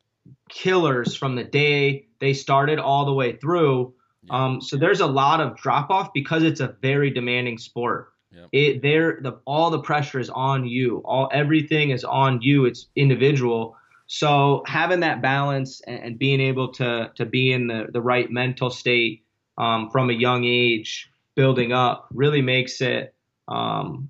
[0.50, 3.94] killers from the day they started all the way through?
[4.30, 8.14] Um, so there's a lot of drop off because it's a very demanding sport.
[8.32, 8.50] Yep.
[8.52, 11.04] It there the all the pressure is on you.
[11.06, 12.66] All everything is on you.
[12.66, 13.76] It's individual.
[14.08, 18.30] So having that balance and, and being able to to be in the the right
[18.32, 19.24] mental state
[19.58, 23.14] um, from a young age, building up, really makes it
[23.48, 24.10] um,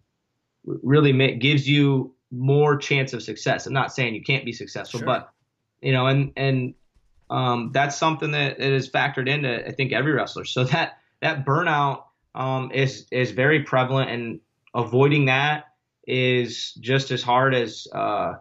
[0.66, 3.66] really ma- gives you more chance of success.
[3.66, 5.06] I'm not saying you can't be successful, sure.
[5.06, 5.32] but
[5.82, 6.76] you know, and and
[7.34, 10.46] um, that's something that is factored into I think every wrestler.
[10.46, 12.04] So that that burnout
[12.36, 14.40] um, is is very prevalent, and
[14.76, 15.66] avoiding that
[16.06, 18.36] is just as hard as uh,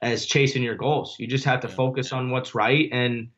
[0.00, 1.16] as chasing your goals.
[1.18, 3.28] You just have to focus on what's right and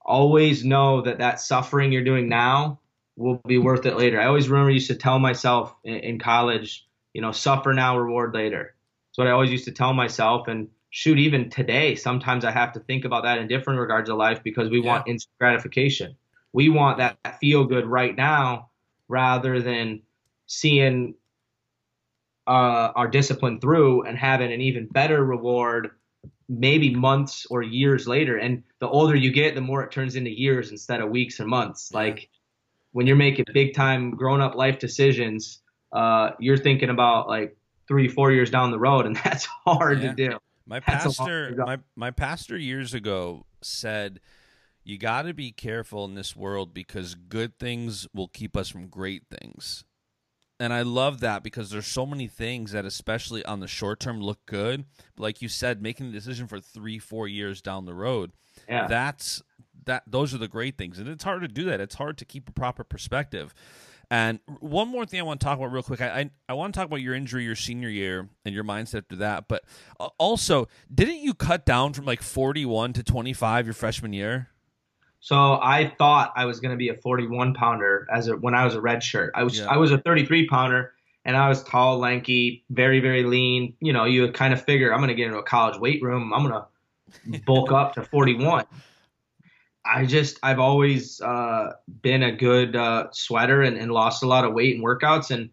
[0.00, 2.80] always know that that suffering you're doing now
[3.16, 4.20] will be worth it later.
[4.20, 8.34] I always remember used to tell myself in, in college, you know, suffer now, reward
[8.34, 8.74] later.
[9.10, 10.48] That's what I always used to tell myself.
[10.48, 14.16] And shoot, even today, sometimes I have to think about that in different regards of
[14.16, 14.92] life because we yeah.
[14.92, 16.14] want instant gratification.
[16.52, 18.70] We want that feel good right now
[19.08, 20.02] rather than
[20.46, 21.16] seeing
[22.46, 25.90] uh, our discipline through and having an even better reward
[26.48, 28.36] maybe months or years later.
[28.36, 31.44] And the older you get, the more it turns into years instead of weeks or
[31.44, 31.92] months.
[31.92, 32.28] Like
[32.92, 35.60] when you're making big time grown up life decisions,
[35.92, 37.56] uh, you're thinking about like
[37.88, 40.10] three, four years down the road, and that's hard yeah.
[40.10, 40.38] to do.
[40.66, 44.20] My pastor, my my pastor years ago said,
[44.82, 48.88] "You got to be careful in this world because good things will keep us from
[48.88, 49.84] great things."
[50.60, 54.20] And I love that because there's so many things that, especially on the short term,
[54.20, 54.84] look good.
[55.18, 58.32] Like you said, making the decision for three, four years down the road,
[58.68, 58.86] yeah.
[58.86, 59.42] that's
[59.84, 60.04] that.
[60.06, 61.80] Those are the great things, and it's hard to do that.
[61.80, 63.52] It's hard to keep a proper perspective.
[64.10, 66.00] And one more thing I want to talk about real quick.
[66.00, 68.98] I, I, I want to talk about your injury your senior year and your mindset
[68.98, 69.48] after that.
[69.48, 69.64] But
[69.98, 74.48] uh, also, didn't you cut down from like 41 to 25 your freshman year?
[75.20, 78.64] So I thought I was going to be a 41 pounder as a, when I
[78.64, 79.32] was a red shirt.
[79.34, 79.66] I was yeah.
[79.66, 80.92] I was a 33 pounder
[81.24, 83.74] and I was tall, lanky, very very lean.
[83.80, 86.34] You know, you kind of figure I'm going to get into a college weight room.
[86.34, 86.62] I'm going
[87.32, 88.66] to bulk up to 41.
[89.86, 94.44] I just I've always uh, been a good uh, sweater and, and lost a lot
[94.44, 95.50] of weight in workouts and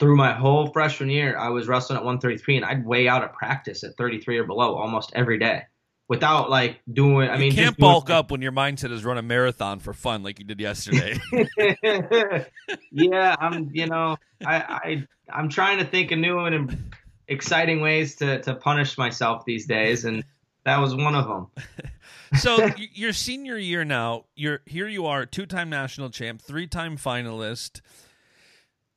[0.00, 3.32] through my whole freshman year I was wrestling at 133 and I'd weigh out of
[3.34, 5.64] practice at 33 or below almost every day
[6.08, 7.28] without like doing.
[7.28, 10.22] I you mean, can't bulk up when your mindset is run a marathon for fun
[10.22, 11.18] like you did yesterday.
[12.92, 13.70] yeah, I'm.
[13.72, 16.94] You know, I, I I'm trying to think of new and
[17.28, 20.24] exciting ways to to punish myself these days, and
[20.64, 21.48] that was one of them.
[22.38, 24.88] so your senior year now, you're here.
[24.88, 27.80] You are two time national champ, three time finalist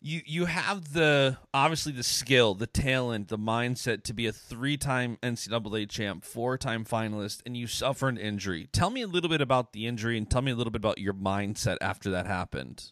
[0.01, 5.17] you you have the obviously the skill, the talent, the mindset to be a three-time
[5.21, 8.69] NCAA champ, four-time finalist, and you suffer an injury.
[8.71, 10.99] Tell me a little bit about the injury, and tell me a little bit about
[10.99, 12.91] your mindset after that happened.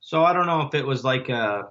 [0.00, 1.70] So I don't know if it was like a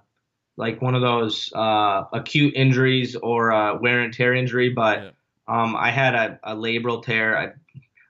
[0.57, 5.09] like one of those uh, acute injuries or a wear and tear injury, but yeah.
[5.47, 7.37] Um, I had a, a labral tear.
[7.37, 7.51] I,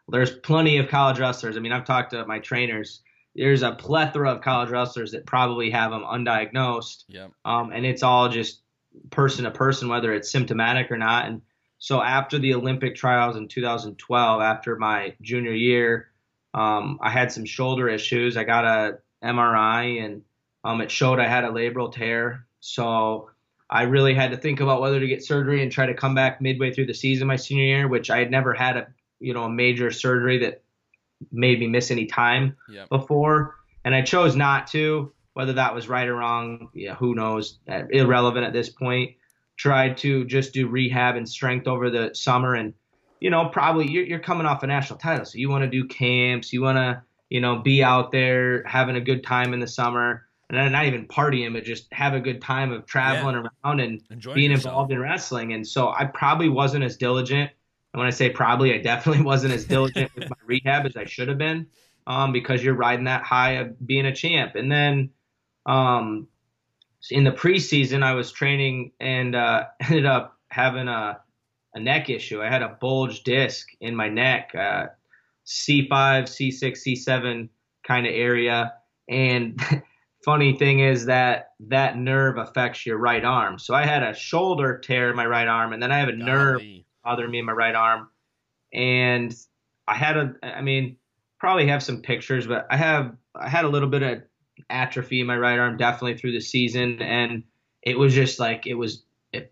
[0.08, 1.58] there's plenty of college wrestlers.
[1.58, 3.02] I mean, I've talked to my trainers
[3.36, 7.04] there's a plethora of college wrestlers that probably have them undiagnosed.
[7.08, 7.28] Yeah.
[7.44, 8.62] Um, and it's all just
[9.10, 11.28] person to person, whether it's symptomatic or not.
[11.28, 11.42] And
[11.78, 16.12] so after the Olympic trials in 2012, after my junior year,
[16.54, 18.38] um, I had some shoulder issues.
[18.38, 20.22] I got a MRI and
[20.64, 22.48] um, it showed I had a labral tear.
[22.62, 23.30] So
[23.76, 26.40] I really had to think about whether to get surgery and try to come back
[26.40, 28.88] midway through the season my senior year, which I had never had a
[29.20, 30.64] you know a major surgery that
[31.30, 32.88] made me miss any time yep.
[32.88, 35.12] before, and I chose not to.
[35.34, 37.60] Whether that was right or wrong, yeah, who knows?
[37.70, 39.18] Uh, irrelevant at this point.
[39.58, 42.74] Tried to just do rehab and strength over the summer, and
[43.20, 45.86] you know, probably you're, you're coming off a national title, so you want to do
[45.86, 49.68] camps, you want to, you know, be out there having a good time in the
[49.68, 53.50] summer, not even partying, but just have a good time of traveling yeah.
[53.64, 54.72] around and Enjoying being yourself.
[54.74, 55.54] involved in wrestling.
[55.54, 57.52] And so I probably wasn't as diligent
[57.96, 61.06] and when I say probably, I definitely wasn't as diligent with my rehab as I
[61.06, 61.66] should have been,
[62.06, 64.56] um, because you're riding that high of being a champ.
[64.56, 65.12] And then,
[65.66, 66.28] um,
[67.10, 71.22] in the preseason, I was training and uh, ended up having a,
[71.74, 72.42] a neck issue.
[72.42, 74.88] I had a bulge disc in my neck, uh,
[75.46, 77.48] C5, C6, C7
[77.88, 78.74] kind of area.
[79.08, 79.58] And
[80.26, 83.60] funny thing is that that nerve affects your right arm.
[83.60, 86.14] So I had a shoulder tear in my right arm, and then I have a
[86.14, 86.26] Golly.
[86.26, 86.62] nerve
[87.04, 88.10] bothering me in my right arm.
[88.74, 89.34] And
[89.88, 90.98] I had a, I mean,
[91.40, 94.24] probably have some pictures, but I have, I had a little bit of
[94.70, 97.02] atrophy in my right arm definitely through the season.
[97.02, 97.44] And
[97.84, 99.04] it was just like, it was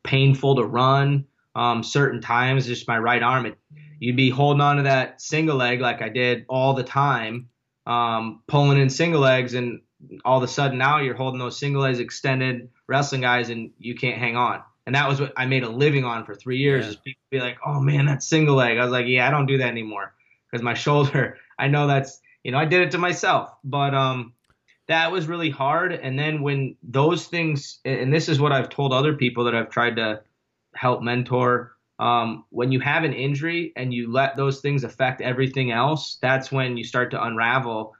[0.03, 1.25] painful to run.
[1.55, 3.59] Um, certain times, just my right arm, it,
[3.99, 7.49] you'd be holding on to that single leg like I did all the time,
[7.85, 9.81] um, pulling in single legs, and
[10.25, 13.95] all of a sudden now you're holding those single legs extended wrestling guys, and you
[13.95, 16.85] can't hang on and that was what I made a living on for three years.
[16.85, 16.91] Yeah.
[16.91, 19.45] Is people be like, "Oh man, that single leg." I was like, "Yeah, I don't
[19.45, 20.13] do that anymore
[20.51, 21.37] because my shoulder.
[21.57, 24.33] I know that's you know I did it to myself, but um,
[24.87, 25.93] that was really hard.
[25.93, 29.69] And then when those things, and this is what I've told other people that I've
[29.69, 30.21] tried to
[30.75, 31.71] help mentor.
[31.99, 36.51] Um, when you have an injury and you let those things affect everything else, that's
[36.51, 37.93] when you start to unravel.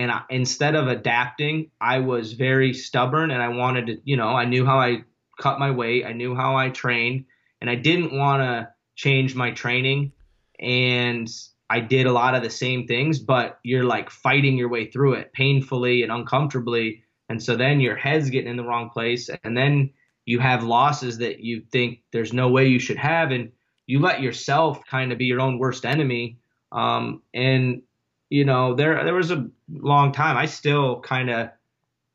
[0.00, 4.28] And I, instead of adapting, I was very stubborn and I wanted to, you know,
[4.28, 5.04] I knew how I
[5.38, 6.06] cut my weight.
[6.06, 7.26] I knew how I trained,
[7.60, 10.12] and I didn't want to change my training.
[10.58, 11.28] And
[11.68, 15.14] I did a lot of the same things, but you're like fighting your way through
[15.20, 17.04] it painfully and uncomfortably.
[17.28, 19.28] And so then your head's getting in the wrong place.
[19.44, 19.90] And then
[20.24, 23.32] you have losses that you think there's no way you should have.
[23.32, 23.52] And
[23.84, 26.38] you let yourself kind of be your own worst enemy.
[26.72, 27.82] Um, and,
[28.30, 30.36] you know, there, there was a long time.
[30.36, 31.50] I still kind of,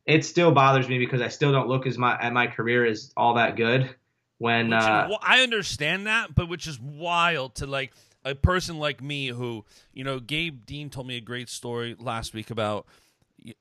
[0.06, 3.12] it still bothers me because I still don't look as my, at my career as
[3.16, 3.94] all that good
[4.38, 8.80] when, Which uh, well, I understand that, but which is wild to like a person
[8.80, 12.88] like me who, you know, Gabe Dean told me a great story last week about,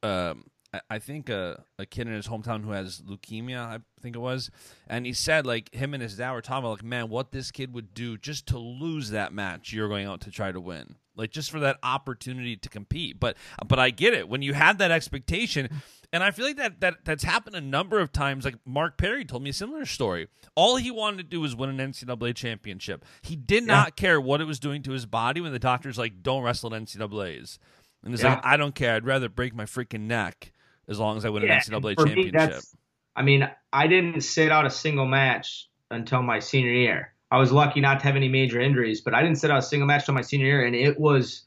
[0.03, 0.45] um,
[0.91, 4.51] I- think a, a kid in his hometown who has leukemia, I think it was,
[4.89, 7.51] and he said like him and his dad were talking about like, man, what this
[7.51, 10.97] kid would do just to lose that match you're going out to try to win,
[11.17, 13.19] like just for that opportunity to compete.
[13.21, 15.69] But but I get it when you have that expectation,
[16.13, 18.45] and I feel like that that that's happened a number of times.
[18.45, 20.29] Like Mark Perry told me a similar story.
[20.55, 23.05] All he wanted to do was win an NCAA championship.
[23.23, 26.23] He did not care what it was doing to his body when the doctor's like,
[26.23, 27.59] "Don't wrestle at NCAA's,"
[28.03, 28.35] and he's Yeah.
[28.35, 28.95] like, "I don't care.
[28.95, 30.53] I'd rather break my freaking neck
[30.89, 32.77] as long as I win Yeah, an NCAA me, championship." that's-
[33.17, 37.14] I mean, I didn't sit out a single match until my senior year.
[37.35, 39.63] I was lucky not to have any major injuries, but I didn't sit out a
[39.63, 41.43] single match till my senior year, and it was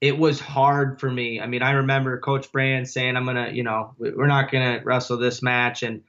[0.00, 1.40] it was hard for me.
[1.40, 4.80] I mean, I remember Coach Brand saying, "I'm gonna, you know, we- we're not gonna
[4.84, 6.02] wrestle this match," and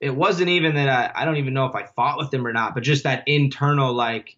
[0.00, 2.52] it wasn't even that I, I don't even know if I fought with him or
[2.52, 4.36] not, but just that internal like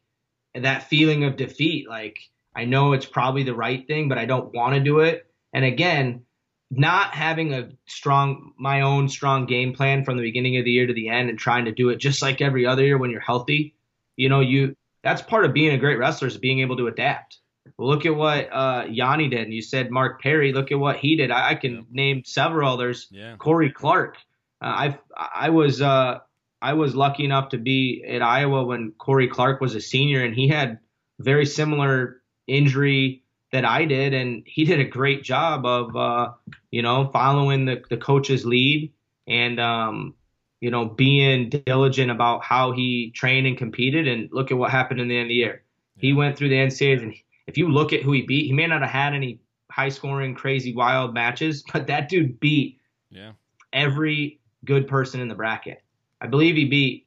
[0.55, 1.89] that feeling of defeat.
[1.89, 2.19] Like
[2.55, 5.27] I know it's probably the right thing, but I don't want to do it.
[5.55, 6.23] And again,
[6.71, 10.87] not having a strong my own strong game plan from the beginning of the year
[10.87, 13.21] to the end and trying to do it just like every other year when you're
[13.21, 13.76] healthy
[14.17, 17.39] you know you that's part of being a great wrestler is being able to adapt.
[17.79, 20.53] Look at what uh yianni did and you said mark perry.
[20.53, 21.31] Look at what he did.
[21.31, 21.83] I, I can Yeah.
[21.91, 23.37] name several there's Yeah.
[23.37, 24.17] cory clark.
[24.63, 24.99] Uh, i
[25.35, 26.21] i was uh
[26.63, 30.35] i was lucky enough to be at iowa when cory clark was a senior and
[30.35, 30.79] he had
[31.19, 36.33] very similar injury that I did, and he did a great job of, uh,
[36.71, 38.93] you know, following the, the coach's lead.
[39.27, 40.15] And, um,
[40.61, 44.09] you know, being diligent about how he trained and competed.
[44.09, 45.63] And look at what happened in the end of the year.
[45.99, 47.15] He went through the NCAAs, and
[47.47, 49.41] if you look at who he beat, he may not have had any
[49.71, 52.79] high scoring, crazy, wild matches, but that dude beat
[53.11, 53.33] Yeah.
[53.73, 55.83] every good person in the bracket.
[56.21, 57.07] I believe he beat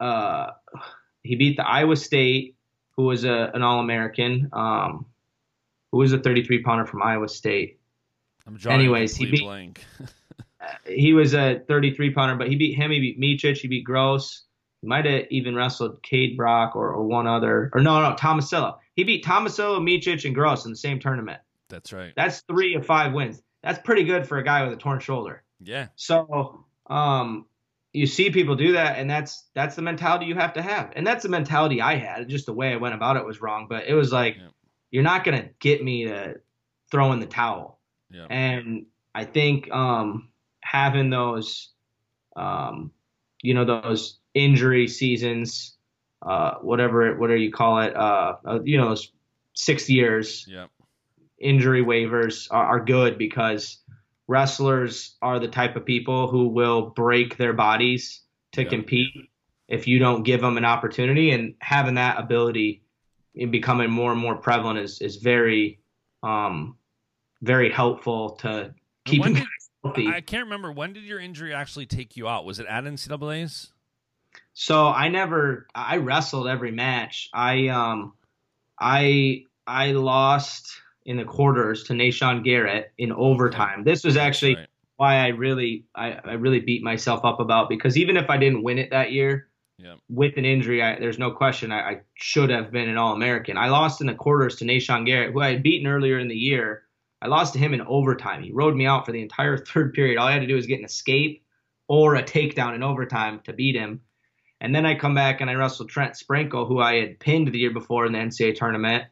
[0.00, 0.50] uh
[1.22, 2.54] he beat the Iowa State,
[2.96, 5.06] who was a, an All American, um,
[5.90, 7.78] who was a 33 pounder from Iowa State.
[8.46, 9.84] I'm drawing Anyways, he beat- blank.
[10.86, 12.90] He was a 33 pounder, but he beat him.
[12.90, 13.56] He beat Micic.
[13.58, 14.42] He beat Gross.
[14.82, 18.76] He might have even wrestled Kaid Brock or, or one other, or no, no, Tomasello.
[18.96, 21.40] He beat Tomasello, Micic, and Gross in the same tournament.
[21.70, 22.12] That's right.
[22.16, 23.42] That's three of five wins.
[23.62, 25.42] That's pretty good for a guy with a torn shoulder.
[25.60, 25.88] Yeah.
[25.96, 27.46] So um,
[27.94, 31.06] you see people do that, and that's that's the mentality you have to have, and
[31.06, 32.28] that's the mentality I had.
[32.28, 34.48] Just the way I went about it was wrong, but it was like Yeah.
[34.90, 36.34] you're not gonna get me to
[36.90, 38.26] throw in the towel, Yeah.
[38.28, 40.28] and I think um,
[40.64, 41.70] having those,
[42.36, 42.90] um,
[43.42, 45.76] you know, those injury seasons,
[46.22, 49.12] uh, whatever whatever you call it, uh, uh, you know, those
[49.52, 50.66] six years Yeah.
[51.38, 53.78] injury waivers are, are good because
[54.26, 58.22] wrestlers are the type of people who will break their bodies
[58.52, 58.70] to Yeah.
[58.70, 59.30] compete
[59.68, 62.82] if you don't give them an opportunity and having that ability
[63.34, 65.80] in becoming more and more prevalent is, is very
[66.22, 66.76] um
[67.42, 68.74] very helpful to
[69.04, 70.08] keeping when guys healthy.
[70.08, 72.44] I can't remember when did your injury actually take you out?
[72.44, 73.72] Was it at NCAA's?
[74.52, 77.28] So I never I wrestled every match.
[77.32, 78.14] I um
[78.80, 80.72] I I lost
[81.06, 83.84] in the quarters to Nahshon Garrett in overtime.
[83.84, 84.66] This was actually Right.
[84.96, 88.62] why I really I, I really beat myself up about because even if I didn't
[88.62, 89.96] win it that year Yeah.
[90.08, 93.56] with an injury, I, there's no question I, I should have been an All American.
[93.58, 96.36] I lost in the quarters to Nahshon Garrett, who I had beaten earlier in the
[96.36, 96.84] year.
[97.24, 98.42] I lost to him in overtime.
[98.42, 100.18] He rode me out for the entire third period.
[100.18, 101.42] All I had to do was get an escape
[101.88, 104.02] or a takedown in overtime to beat him.
[104.60, 107.58] And then I come back and I wrestled Trent Sprenkle, who I had pinned the
[107.58, 109.04] year before in the NCAA tournament,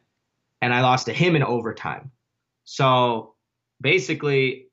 [0.61, 2.11] and I lost to him in overtime.
[2.65, 3.33] So
[3.81, 4.67] basically,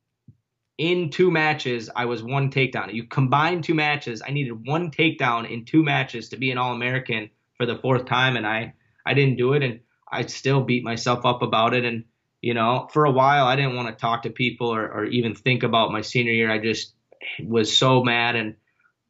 [0.79, 2.95] in two matches, I was one takedown.
[2.95, 6.75] You combine two matches, I needed one takedown in two matches to be an All
[6.75, 8.75] American for the fourth time, and I
[9.05, 9.81] I didn't do it, and
[10.11, 11.85] I still beat myself up about it.
[11.85, 12.05] And
[12.43, 15.35] you know, for a while, I didn't want to talk to people or, or even
[15.35, 16.51] think about my senior year.
[16.51, 16.95] I just
[17.43, 18.57] was so mad and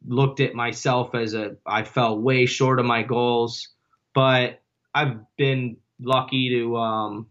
[0.06, 3.68] looked at myself as a I fell way short of my goals,
[4.14, 4.60] but
[4.94, 7.26] I've been lucky to um,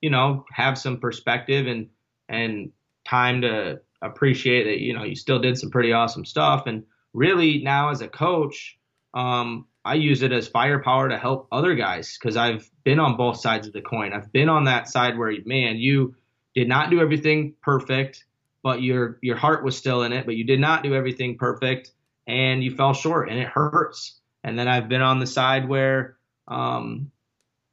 [0.00, 1.88] you know have some perspective and
[2.28, 2.72] and
[3.06, 7.62] time to appreciate that you know you still did some pretty awesome stuff and really
[7.62, 8.78] now as a coach
[9.14, 13.40] um, I use it as firepower to help other guys because I've been on both
[13.40, 14.12] sides of the coin.
[14.12, 16.14] I've been on that side where, man, you
[16.54, 18.24] did not do everything perfect,
[18.62, 21.92] but your your heart was still in it, but you did not do everything perfect,
[22.26, 24.20] and you fell short, and it hurts.
[24.44, 26.16] And then I've been on the side where,
[26.48, 27.10] um,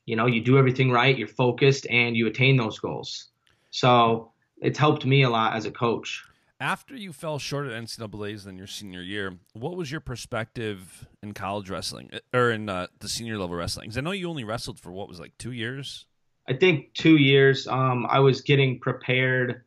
[0.05, 3.27] you know, you do everything right, you're focused, and you attain those goals.
[3.69, 4.31] So
[4.61, 6.23] it's helped me a lot as a coach.
[6.61, 11.33] After you fell short at NCAA's in your senior year, what was your perspective in
[11.33, 13.85] college wrestling uh, or in uh, the senior level wrestling?
[13.85, 16.05] Because I know you only wrestled for what was like two years.
[16.49, 17.65] I think two years.
[17.65, 19.61] Um, I was getting prepared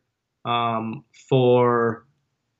[0.45, 2.05] um, for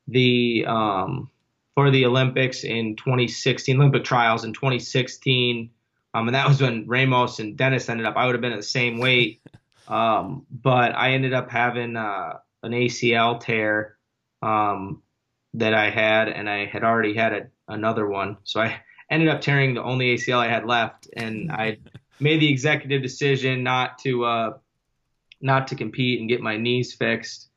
[0.08, 1.30] the um,
[1.76, 5.70] for the Olympics in 2016, Olympic trials in 2016,
[6.16, 8.16] um, and that was when Ramos and Dennis ended up.
[8.18, 9.42] I would have been at the same weight,
[9.88, 13.93] um, but I ended up having uh, an ACL tear
[14.44, 15.02] um,
[15.54, 18.38] that I had, and I had already had a, another one.
[18.44, 21.78] So I ended up tearing the only ACL I had left, and I
[22.20, 24.58] made the executive decision not to uh,
[25.42, 27.50] not to compete and get my knees fixed.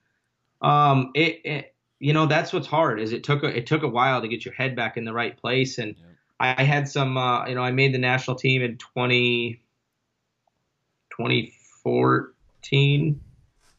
[0.63, 3.89] Um, it, it, you know that's what's hard is it took a, it took a
[3.89, 5.97] while to get your head back in the right place, and
[6.39, 9.61] I, I had some uh, you know I made the national team in 20,
[11.11, 13.21] 2014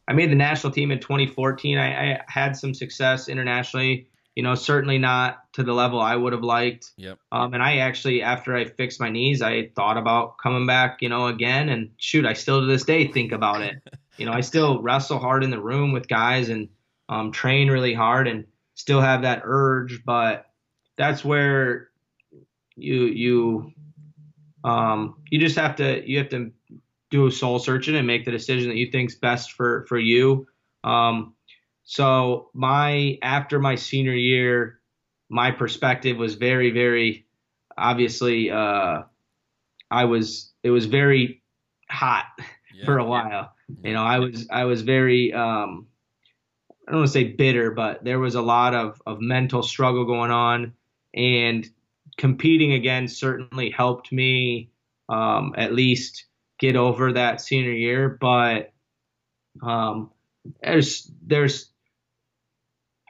[0.07, 1.77] I made the national team in 2014.
[1.77, 4.07] I, I, had some success internationally.
[4.35, 6.91] You know, certainly not to the level I would have liked.
[6.97, 7.17] Yep.
[7.31, 11.01] Um, and I actually, after I fixed my knees, I thought about coming back.
[11.01, 11.69] You know, again.
[11.69, 13.75] And shoot, I still to this day think about it.
[14.17, 16.69] you know, I still wrestle hard in the room with guys and
[17.09, 18.45] um, train really hard and
[18.75, 20.03] still have that urge.
[20.05, 20.45] But
[20.97, 21.89] that's where
[22.75, 23.73] you you
[24.63, 26.51] um, you just have to you have to
[27.09, 30.47] do a soul searching and make the decision that you think's best for for you.
[30.83, 31.33] Um,
[31.83, 34.79] so my after my senior year,
[35.29, 37.25] my perspective was very very
[37.77, 39.03] obviously uh,
[39.89, 41.43] I was it was very
[41.89, 42.25] hot
[42.73, 42.85] yeah.
[42.85, 43.53] for a while.
[43.83, 45.87] You know, I was I was very um,
[46.87, 50.05] I don't want to say bitter, but there was a lot of of mental struggle
[50.05, 50.73] going on,
[51.13, 51.67] and
[52.17, 54.71] competing again certainly helped me
[55.09, 56.25] um, at least
[56.59, 58.73] get over that senior year, but
[59.61, 60.11] um,
[60.61, 61.69] there's there's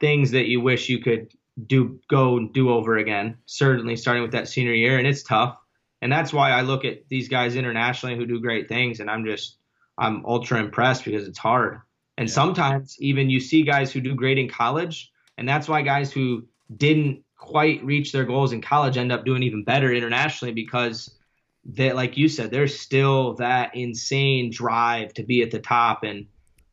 [0.00, 1.32] things that you wish you could
[1.66, 3.38] do go do over again.
[3.46, 5.58] Certainly, starting with that senior year, and it's tough.
[6.00, 9.24] And that's why I look at these guys internationally who do great things, and I'm
[9.24, 9.56] just
[9.96, 11.80] I'm ultra impressed because it's hard.
[12.16, 12.34] And yeah.
[12.34, 16.46] sometimes even you see guys who do great in college, and that's why guys who
[16.76, 21.17] didn't quite reach their goals in college end up doing even better internationally because
[21.64, 26.26] that like you said there's still that insane drive to be at the top and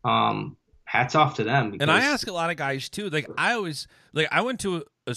[0.03, 0.55] um
[0.85, 1.83] hats off to them because...
[1.83, 4.77] and i ask a lot of guys too like i always like i went to
[5.07, 5.13] a, a,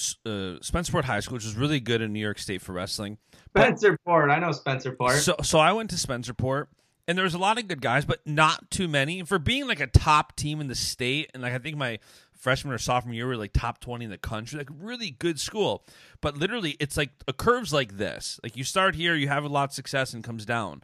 [0.61, 3.19] spencerport high school which was really good in new york state for wrestling
[3.55, 6.67] spencerport i know spencerport so so i went to spencerport
[7.09, 9.23] and there was a lot of good guys but not too many.
[9.23, 11.99] For being like a top team in the state and like i think my
[12.39, 15.39] freshman or sophomore year we were like top 20 in the country like really good
[15.41, 15.85] school.
[16.21, 18.39] But literally it's like a curves like this.
[18.43, 20.83] Like you start here you have a lot of success and comes down.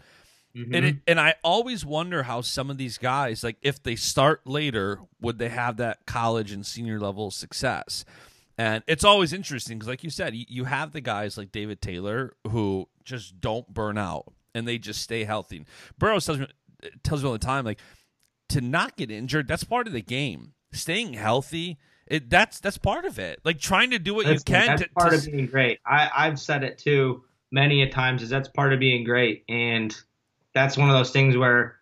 [0.56, 0.74] Mm-hmm.
[0.74, 4.46] and it, and i always wonder how some of these guys like if they start
[4.46, 8.04] later would they have that college and senior level success?
[8.56, 11.80] And it's always interesting because like you said you, you have the guys like david
[11.80, 15.64] taylor who just don't burn out and they just stay healthy.
[15.98, 16.46] Burroughs tells me
[17.02, 17.80] tells me all the time like
[18.48, 23.04] to not get injured that's part of the game staying healthy it, that's that's part
[23.04, 23.40] of it.
[23.44, 24.66] Like trying to do what that's, you can.
[24.66, 25.18] That's to, part to...
[25.18, 25.80] of being great.
[25.86, 28.22] I, I've said it too many a times.
[28.22, 29.94] Is that's part of being great, and
[30.54, 31.76] that's one of those things where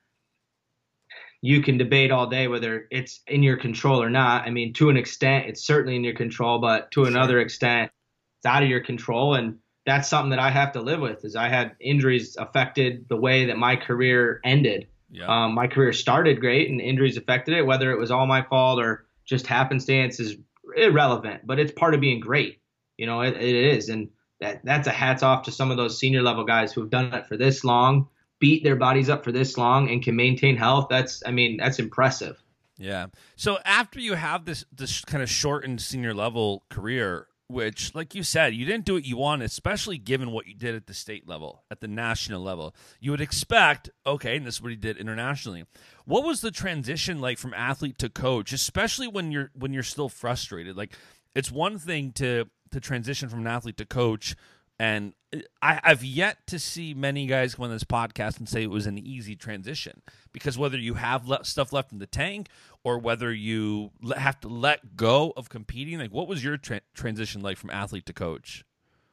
[1.41, 4.47] you can debate all day whether it's in your control or not.
[4.47, 7.91] I mean, to an extent, it's certainly in your control, but to another extent,
[8.39, 11.25] it's out of your control, and that's something that I have to live with.
[11.25, 14.87] Is I had injuries affected the way that my career ended.
[15.13, 15.27] Yeah.
[15.27, 17.67] Um, my career started great, and injuries affected it.
[17.67, 20.37] Whether it was all my fault or just happenstance is
[20.75, 22.61] irrelevant, but it's part of being great.
[22.97, 24.09] You know, it, it is, and
[24.41, 27.13] that that's a hats off to some of those senior level guys who have done
[27.13, 28.09] it for this long,
[28.41, 30.87] beat their bodies up for this long, and can maintain health.
[30.89, 32.43] That's, I mean, that's impressive.
[32.79, 33.07] Yeah.
[33.37, 38.23] So after you have this this kind of shortened senior level career, which, like you
[38.23, 41.29] said, you didn't do what you wanted, especially given what you did at the state
[41.29, 42.75] level, at the national level.
[43.01, 45.65] You would expect, okay, and this is what he did internationally.
[46.05, 50.09] What was the transition like from athlete to coach, especially when you're when you're still
[50.09, 50.77] frustrated?
[50.77, 50.95] Like,
[51.35, 54.35] it's one thing to to transition from an athlete to coach
[54.79, 55.13] and
[55.63, 58.87] I, have yet to see many guys come on this podcast and say it was
[58.87, 60.03] an easy transition
[60.33, 62.49] because whether you have le- stuff left in the tank
[62.85, 66.83] or whether you le- have to let go of competing, like what was your tra-
[66.95, 68.65] transition like from athlete to coach?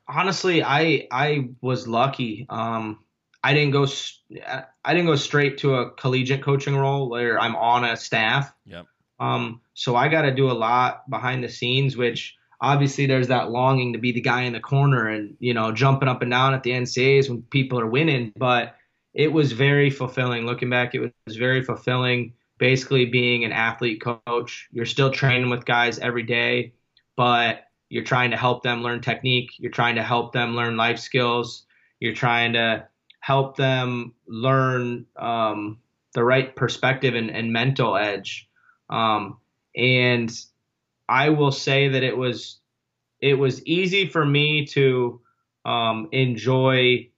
[0.09, 2.45] honestly, I I was lucky.
[2.49, 2.99] Um,
[3.43, 3.87] I didn't go
[4.83, 8.53] I didn't go straight to a collegiate coaching role where I'm on a staff.
[8.65, 8.85] Yep.
[9.19, 13.51] Um, so I got to do a lot behind the scenes, which obviously there's that
[13.51, 16.53] longing to be the guy in the corner and you know jumping up and down
[16.53, 18.33] at the NCAAs when people are winning.
[18.35, 18.75] But
[19.13, 20.45] it was very fulfilling.
[20.45, 22.33] Looking back, it was very fulfilling.
[22.57, 26.73] Basically, being an athlete coach, you're still training with guys every day,
[27.15, 29.51] but you're trying to help them learn technique.
[29.57, 31.65] You're trying to help them learn life skills.
[31.99, 32.87] You're trying to
[33.21, 35.79] help them learn um,
[36.13, 38.47] the right perspective and, and mental edge.
[38.89, 39.37] Um,
[39.75, 40.31] and
[41.09, 42.59] I will say that it was
[43.19, 45.19] it was easy for me to
[45.65, 47.09] um, enjoy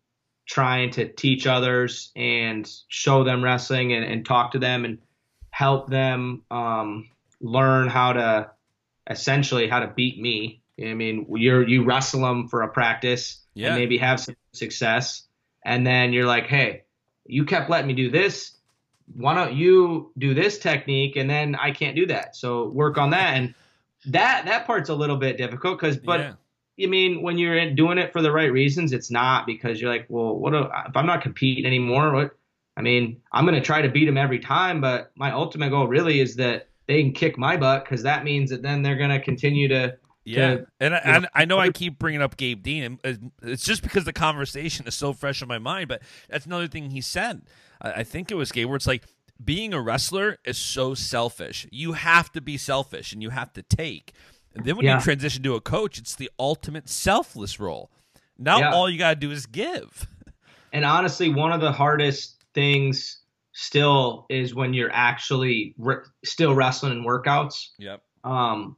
[0.47, 4.97] trying to teach others and show them wrestling and, and talk to them and
[5.51, 8.49] help them um, learn how to
[9.09, 10.61] essentially how to beat me.
[10.81, 13.67] I mean, you're you wrestle them for a practice Yeah.
[13.67, 15.27] and maybe have some success,
[15.63, 16.83] and then you're like, hey,
[17.25, 18.57] you kept letting me do this.
[19.13, 21.17] Why don't you do this technique?
[21.17, 22.35] And then I can't do that.
[22.35, 23.35] So work on that.
[23.35, 23.53] And
[24.05, 26.33] that that part's a little bit difficult because, but Yeah.
[26.77, 30.05] you mean when you're doing it for the right reasons, it's not because you're like,
[30.09, 32.11] well, what do, if I'm not competing anymore?
[32.13, 32.31] What?
[32.77, 35.87] I mean, I'm going to try to beat them every time, but my ultimate goal
[35.87, 39.09] really is that they can kick my butt because that means that then they're going
[39.11, 39.97] to continue to.
[40.23, 42.99] Yeah, to- and, I, you know, and I know I keep bringing up Gabe Dean.
[43.41, 45.87] It's just because the conversation is so fresh in my mind.
[45.89, 47.41] But that's another thing he said.
[47.81, 49.03] I, I think it was Gabe, where it's like
[49.43, 51.65] being a wrestler is so selfish.
[51.71, 54.13] You have to be selfish, and you have to take.
[54.53, 54.97] And then when Yeah.
[54.97, 57.89] you transition to a coach, it's the ultimate selfless role.
[58.37, 58.71] Now Yeah.
[58.73, 60.07] all you gotta do is give.
[60.73, 63.17] And honestly, one of the hardest things
[63.51, 67.69] still is when you're actually re- still wrestling in workouts.
[67.77, 68.01] Yep.
[68.23, 68.77] um,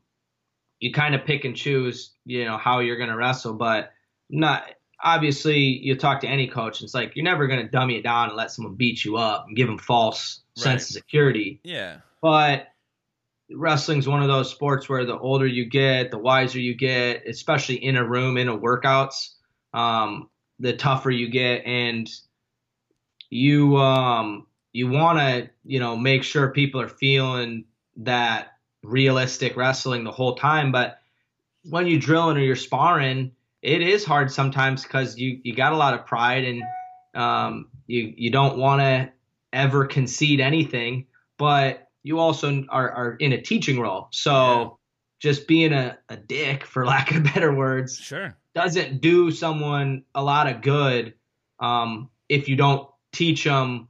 [0.80, 3.92] you kind of pick and choose, you know, how you're going to wrestle, but
[4.30, 4.64] not
[5.04, 6.80] obviously you talk to any coach.
[6.80, 9.18] and It's like you're never going to dummy it down and let someone beat you
[9.18, 11.60] up and give them false sense of security.
[11.64, 11.98] Yeah.
[12.22, 12.70] But
[13.52, 17.76] wrestling's one of those sports where the older you get, the wiser you get, especially
[17.76, 19.32] in a room, in a workouts,
[19.74, 20.30] um,
[20.60, 22.10] the tougher you get, and
[23.30, 27.66] you um, you want to you know make sure people are feeling
[27.98, 30.72] that realistic wrestling the whole time.
[30.72, 31.00] But
[31.70, 33.32] when you drilling or you're sparring,
[33.64, 36.64] it is hard sometimes because you you got a lot of pride and
[37.16, 39.12] um, you you don't want to
[39.54, 41.08] ever concede anything,
[41.38, 44.10] but you also are, are in a teaching role.
[44.12, 44.70] So Yeah.
[45.32, 48.36] just being a, a dick, for lack of better words, Sure.
[48.54, 51.14] doesn't do someone a lot of good
[51.60, 53.88] um, if you don't teach them,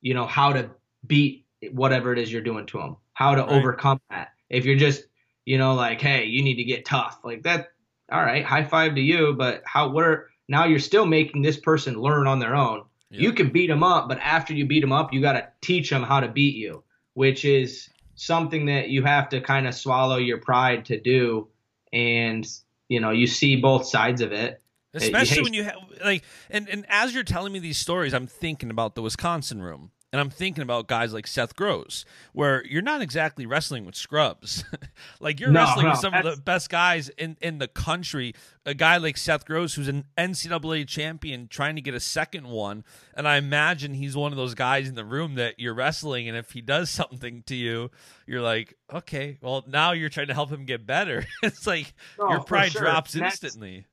[0.00, 0.70] you know, how to
[1.06, 3.50] beat whatever it is you're doing to them, how to Right.
[3.50, 4.28] overcome that.
[4.48, 5.04] If you're just,
[5.44, 7.68] you know, like, hey, you need to get tough, like that.
[8.10, 9.88] All right, high five to you, but how?
[9.88, 10.64] What are now?
[10.64, 12.84] You're still making this person learn on their own.
[13.10, 13.22] Yeah.
[13.22, 15.90] You can beat them up, but after you beat them up, you got to teach
[15.90, 16.84] them how to beat you,
[17.14, 21.48] which is something that you have to kind of swallow your pride to do.
[21.92, 22.46] And
[22.88, 24.62] you know, you see both sides of it.
[24.92, 28.26] Especially hey- when you have like, and and as you're telling me these stories, I'm
[28.26, 32.82] thinking about the Wisconsin room, and I'm thinking about guys like Seth Gross, where you're
[32.82, 34.64] not exactly wrestling with scrubs,
[35.20, 38.34] like you're No, wrestling with no, some of the best guys in in the country.
[38.66, 42.84] A guy like Seth Gross, who's an NCAA champion, trying to get a second one,
[43.14, 46.36] and I imagine he's one of those guys in the room that you're wrestling, and
[46.36, 47.90] if he does something to you,
[48.26, 51.24] you're like, okay, well now you're trying to help him get better.
[51.42, 52.82] it's like No, your pride sure.
[52.82, 53.86] drops that's- instantly.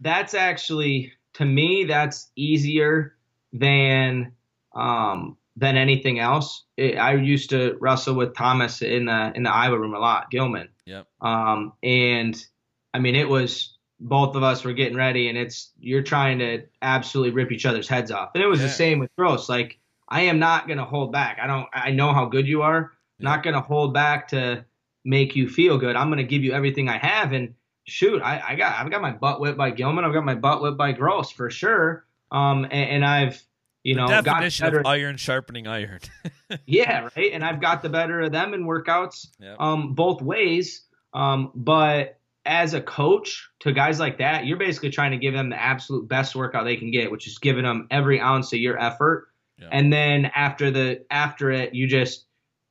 [0.00, 3.16] that's actually to me that's easier
[3.54, 4.32] than
[4.74, 6.64] um than anything else.
[6.76, 10.30] It, I used to wrestle with Thomas in the in the Iowa room a lot,
[10.30, 10.68] Gilman.
[10.86, 11.06] Yep.
[11.20, 12.42] Um and
[12.94, 16.64] I mean it was both of us were getting ready and it's you're trying to
[16.80, 18.30] absolutely rip each other's heads off.
[18.34, 18.66] And it was Yeah.
[18.66, 19.48] the same with Gross.
[19.48, 19.78] Like
[20.08, 21.38] I am not gonna hold back.
[21.40, 22.92] I don't I know how good you are.
[23.18, 24.64] Not gonna hold back to
[25.04, 25.96] make you feel good.
[25.96, 29.12] I'm gonna give you everything I have and shoot, I, I got I've got my
[29.12, 30.04] butt whipped by Gilman.
[30.04, 32.06] I've got my butt whipped by Gross for sure.
[32.30, 33.42] Um, and, and I've
[33.84, 36.00] you know definition of iron sharpening iron.
[36.66, 37.32] yeah, right.
[37.32, 39.56] And I've got the better of them in workouts, Yep.
[39.60, 40.82] um, both ways.
[41.14, 45.50] Um, but as a coach to guys like that, you're basically trying to give them
[45.50, 48.78] the absolute best workout they can get, which is giving them every ounce of your
[48.80, 49.28] effort.
[49.58, 49.68] Yeah.
[49.70, 52.26] And then after the after it, you just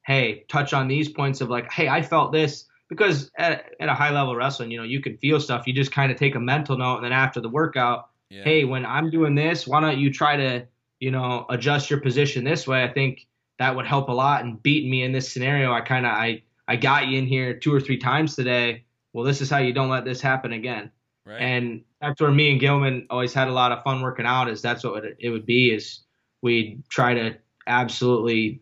[0.05, 3.93] hey touch on these points of like, hey, I felt this because at, at a
[3.93, 5.65] high level wrestling, you know, you can feel stuff.
[5.67, 8.43] You just kind of take a mental note, and then after the workout, Yeah.
[8.43, 10.67] hey, when I'm doing this, why don't you try to,
[11.01, 12.83] you know, adjust your position this way?
[12.83, 13.27] I think
[13.59, 14.45] that would help a lot.
[14.45, 17.53] And beating me in this scenario, I kind of I I got you in here
[17.53, 18.85] two or three times today.
[19.11, 20.89] Well, this is how you don't let this happen again.
[21.25, 21.41] right.
[21.41, 24.47] And that's where me and Gilman always had a lot of fun working out.
[24.47, 25.73] Is that's what it would be.
[25.73, 26.01] Is
[26.41, 27.35] we'd try to
[27.67, 28.61] absolutely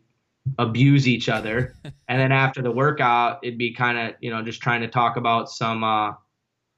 [0.57, 1.75] abuse each other,
[2.07, 5.17] and then after the workout, it'd be kind of you know just trying to talk
[5.17, 6.13] about some uh,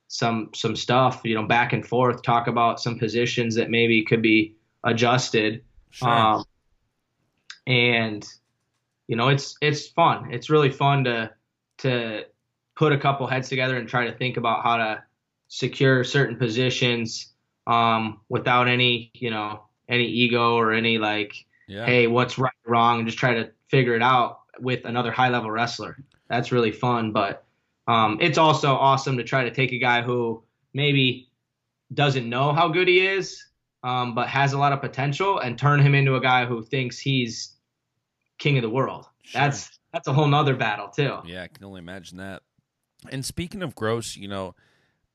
[0.08, 4.22] some some stuff, you know, back and forth, talk about some positions that maybe could
[4.22, 5.64] be adjusted.
[5.92, 6.10] Sure.
[6.10, 6.46] Um,
[7.68, 8.28] and
[9.08, 10.32] you know, it's it's fun.
[10.34, 11.32] It's really fun to
[11.80, 12.26] to
[12.76, 15.04] put a couple heads together and try to think about how to
[15.50, 17.34] secure certain positions
[17.68, 21.34] um, without any, you know, any ego or any like,
[21.68, 21.86] Yeah.
[21.86, 25.30] hey, what's right or wrong, and just try to figure it out with another high
[25.30, 25.98] level wrestler.
[26.30, 27.44] That's really fun, but
[27.88, 31.30] um, it's also awesome to try to take a guy who maybe
[31.94, 33.44] doesn't know how good he is,
[33.84, 37.00] um, but has a lot of potential, and turn him into a guy who thinks
[37.00, 37.56] he's
[38.38, 39.08] king of the world.
[39.24, 39.42] Sure.
[39.42, 41.18] That's that's a whole nother battle too.
[41.26, 42.44] Yeah, I can only imagine that.
[43.10, 44.56] And speaking of Gross, you know,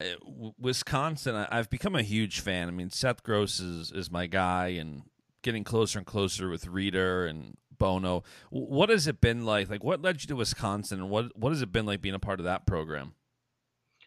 [0.00, 2.68] uh, Wisconsin, I've become a huge fan.
[2.68, 5.02] I mean, Seth Gross is is my guy, and
[5.42, 8.24] getting closer and closer with Reader and Bono.
[8.50, 9.70] What has it been like?
[9.70, 12.20] Like, what led you to Wisconsin, and what what has it been like being a
[12.20, 13.14] part of that program?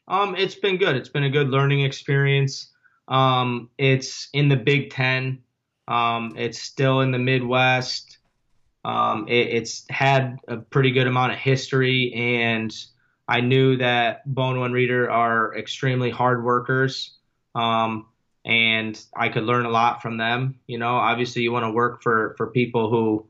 [0.08, 0.96] Um, it's been good.
[0.96, 2.72] It's been a good learning experience.
[3.10, 5.40] Um, it's in the Big Ten.
[5.88, 8.20] Um, it's still in the Midwest.
[8.86, 12.74] Um, it, it's had a pretty good amount of history, and
[13.28, 17.18] I knew that Bono and Reader are extremely hard workers.
[17.56, 18.06] Um,
[18.46, 20.60] and I could learn a lot from them.
[20.68, 23.26] You know, obviously, you want to work for for people who,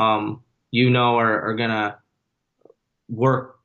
[0.00, 1.98] um, you know, are, are gonna
[3.08, 3.58] work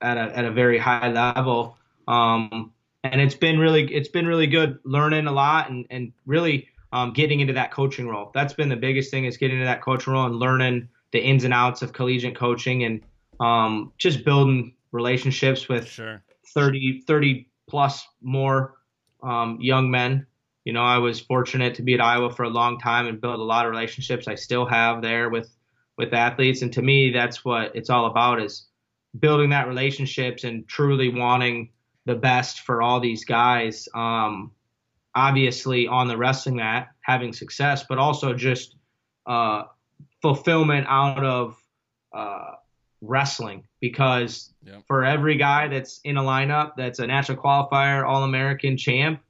[0.00, 1.76] at a at a very high level.
[2.06, 2.72] Um,
[3.04, 7.12] and it's been really it's been really good learning a lot and and really um,
[7.12, 8.30] getting into that coaching role.
[8.34, 11.44] That's been the biggest thing is getting into that coaching role and learning the ins
[11.44, 13.02] and outs of collegiate coaching and
[13.40, 16.22] um, just building relationships with Sure.
[16.54, 18.76] 30, 30 plus more
[19.24, 20.26] um, young men.
[20.64, 23.40] You know, I was fortunate to be at Iowa for a long time and build
[23.40, 24.28] a lot of relationships.
[24.28, 25.50] I still have there with
[25.96, 28.66] with athletes, and to me, that's what it's all about: is
[29.18, 31.70] building that relationships and truly wanting
[32.06, 33.88] the best for all these guys.
[33.94, 34.52] Um,
[35.14, 38.76] obviously, on the wrestling mat, having success, but also just
[39.26, 39.64] uh,
[40.22, 41.56] fulfillment out of
[42.12, 42.52] uh,
[43.00, 44.84] wrestling because Yep.
[44.86, 49.20] for every guy that's in a lineup that's a national qualifier, All American champ,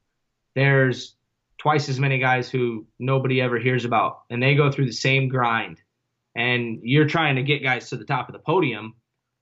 [0.55, 1.17] there's
[1.59, 5.29] twice as many guys who nobody ever hears about, and they go through the same
[5.29, 5.81] grind.
[6.37, 8.95] And you're trying to get guys to the top of the podium,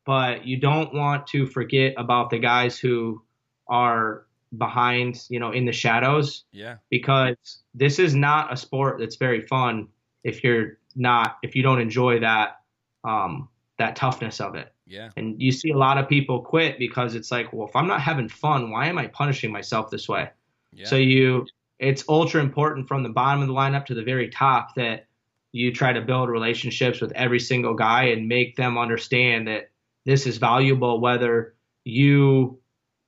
[0.04, 3.22] but you don't want to forget about the guys who
[3.68, 4.26] are
[4.58, 6.76] behind, you know, in the shadows Yeah.
[6.90, 7.36] because
[7.74, 9.88] this is not a sport that's very fun
[10.24, 12.60] if you're not if you don't enjoy that
[13.04, 13.48] um,
[13.78, 14.72] that toughness of it.
[14.86, 15.08] Yeah.
[15.16, 18.00] And you see a lot of people quit because it's like, well, if I'm not
[18.00, 20.30] having fun, why am I punishing myself this way?
[20.72, 20.86] Yeah.
[20.86, 21.46] So you,
[21.78, 25.06] it's ultra important from the bottom of the lineup to the very top that
[25.52, 29.70] you try to build relationships with every single guy and make them understand that
[30.04, 32.58] this is valuable, whether you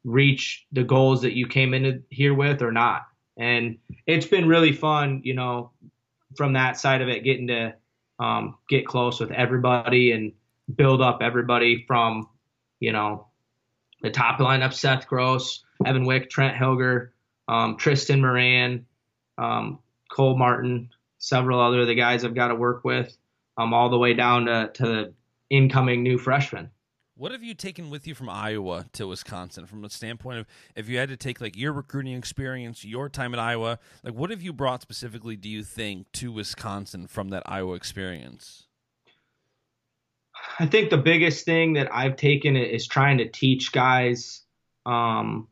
[0.04, 3.06] reach the goals that you came into here with or not.
[3.36, 5.72] And it's been really fun, you know,
[6.36, 7.74] from that side of it, getting to
[8.18, 10.32] um, get close with everybody and
[10.76, 12.28] build up everybody from,
[12.80, 13.28] you know,
[14.02, 17.10] the top lineup, Seth Gross, Evan Wick, Trent Hilger,
[17.48, 18.86] um, Tristan Moran,
[19.38, 19.78] um,
[20.10, 23.16] Cole Martin, several other of the guys I've got to work with,
[23.56, 25.14] um, all the way down to, to the
[25.50, 26.70] incoming new freshmen.
[27.16, 30.88] What have you taken with you from Iowa to Wisconsin from a standpoint of if
[30.88, 34.42] you had to take like your recruiting experience, your time at Iowa, like what have
[34.42, 38.64] you brought specifically do you think to Wisconsin from that Iowa experience?
[40.58, 44.42] I think the biggest thing that I've taken is trying to teach guys
[44.84, 45.46] um,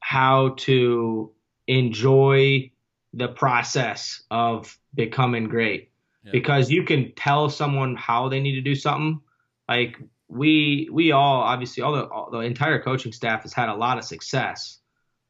[0.00, 1.32] how to
[1.66, 2.70] enjoy
[3.12, 5.90] the process of becoming great.
[6.24, 6.32] Yeah.
[6.32, 9.20] Because you can tell someone how they need to do something.
[9.68, 9.98] Like
[10.32, 13.98] we, we all obviously all the all, the entire coaching staff has had a lot
[13.98, 14.78] of success,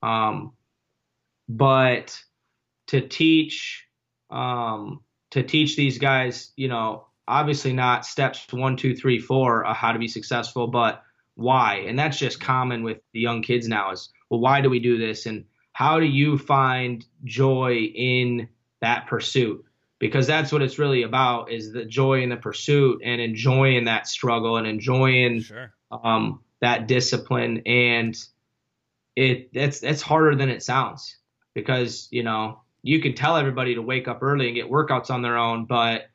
[0.03, 0.53] um,
[1.49, 2.19] but
[2.87, 3.85] to teach
[4.31, 5.01] um,
[5.33, 9.93] to teach these guys, you know, obviously not steps one, two, three, four, uh, how
[9.93, 11.03] to be successful, but
[11.35, 11.85] why.
[11.87, 14.99] And that's just common with the young kids now is, well, why do we do
[14.99, 15.27] this?
[15.27, 18.49] And how do you find joy in
[18.81, 19.65] that pursuit?
[20.03, 24.09] Because that's what it's really about is the joy in the pursuit and enjoying that
[24.09, 25.73] struggle and enjoying Sure.
[25.93, 27.63] um, that discipline.
[27.67, 28.17] And
[29.15, 31.17] it that's that's harder than it sounds
[31.55, 35.23] because you know you can tell everybody to wake up early and get workouts on
[35.23, 36.11] their own, but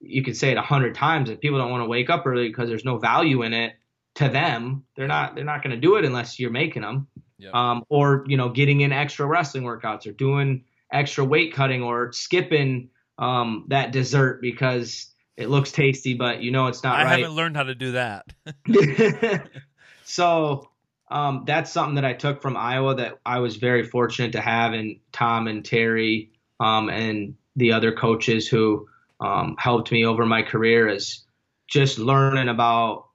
[0.00, 2.48] you can say it a hundred times if people don't want to wake up early
[2.48, 3.74] because there's no value in it
[4.14, 4.84] to them.
[4.96, 7.06] They're not they're not going to do it unless you're making them.
[7.38, 7.54] Yep.
[7.54, 12.12] Um, or you know, getting in extra wrestling workouts or doing extra weight cutting or
[12.12, 12.88] skipping
[13.18, 17.12] um, that dessert because it looks tasty, but you know it's not I right.
[17.12, 18.26] I haven't learned how to do that.
[20.04, 20.68] so
[21.10, 24.74] um, that's something that I took from Iowa that I was very fortunate to have
[24.74, 28.88] in Tom and Terry um, and the other coaches who
[29.20, 31.24] um, helped me over my career is
[31.68, 33.08] just learning about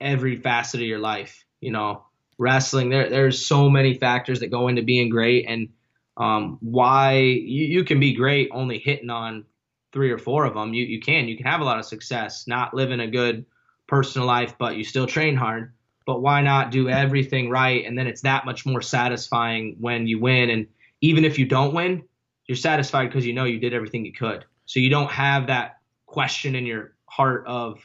[0.00, 1.44] every facet of your life.
[1.60, 2.04] You know,
[2.38, 2.90] wrestling.
[2.90, 5.68] There, there's so many factors that go into being great, and
[6.18, 9.44] um, why you, you can be great only hitting on
[9.92, 10.74] three or four of them.
[10.74, 13.46] You you can you can have a lot of success, not living a good
[13.86, 15.72] personal life, but you still train hard.
[16.04, 17.84] But why not do everything right?
[17.84, 20.50] And then it's that much more satisfying when you win.
[20.50, 20.66] And
[21.02, 22.02] even if you don't win,
[22.46, 24.44] you're satisfied because you know you did everything you could.
[24.64, 27.78] So you don't have that question in your heart of,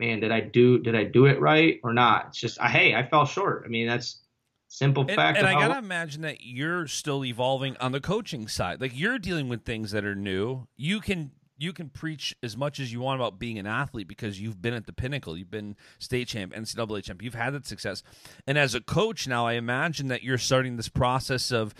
[0.00, 2.28] man, did I do did I do it right or not?
[2.28, 3.64] It's just, hey, I fell short.
[3.64, 4.20] I mean, that's
[4.68, 5.38] simple and, fact.
[5.38, 8.80] And I gotta imagine that you're still evolving on the coaching side.
[8.80, 10.68] Like you're dealing with things that are new.
[10.76, 14.40] You can you can preach as much as you want about being an athlete because
[14.40, 15.36] you've been at the pinnacle.
[15.36, 17.20] You've been state champ, NCAA champ.
[17.20, 18.04] You've had that success.
[18.46, 21.74] And as a coach now, I imagine that you're starting this process of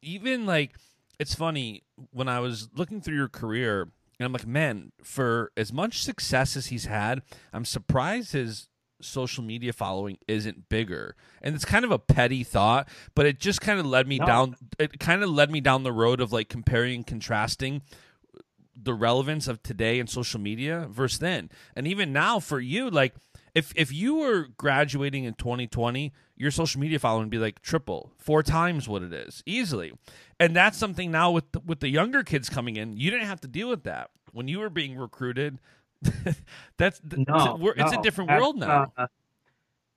[0.00, 0.76] even like
[1.18, 5.72] it's funny when I was looking through your career, and I'm like, man, for as
[5.72, 7.22] much success as he's had,
[7.52, 8.68] I'm surprised his
[9.00, 11.14] social media following isn't bigger.
[11.42, 14.26] And it's kind of a petty thought, but it just kind of led me no.
[14.26, 17.82] down it kind of led me down the road of like comparing and contrasting
[18.80, 21.50] the relevance of today and social media versus then.
[21.74, 23.14] And even now for you, like
[23.54, 28.12] if if you were graduating in 2020, your social media following would be like triple,
[28.16, 29.92] four times what it is, easily.
[30.38, 33.40] And that's something now with the, with the younger kids coming in, you didn't have
[33.40, 35.58] to deal with that when you were being recruited.
[36.76, 38.92] that's no, it's, it's no, a different world now.
[38.96, 39.06] Uh,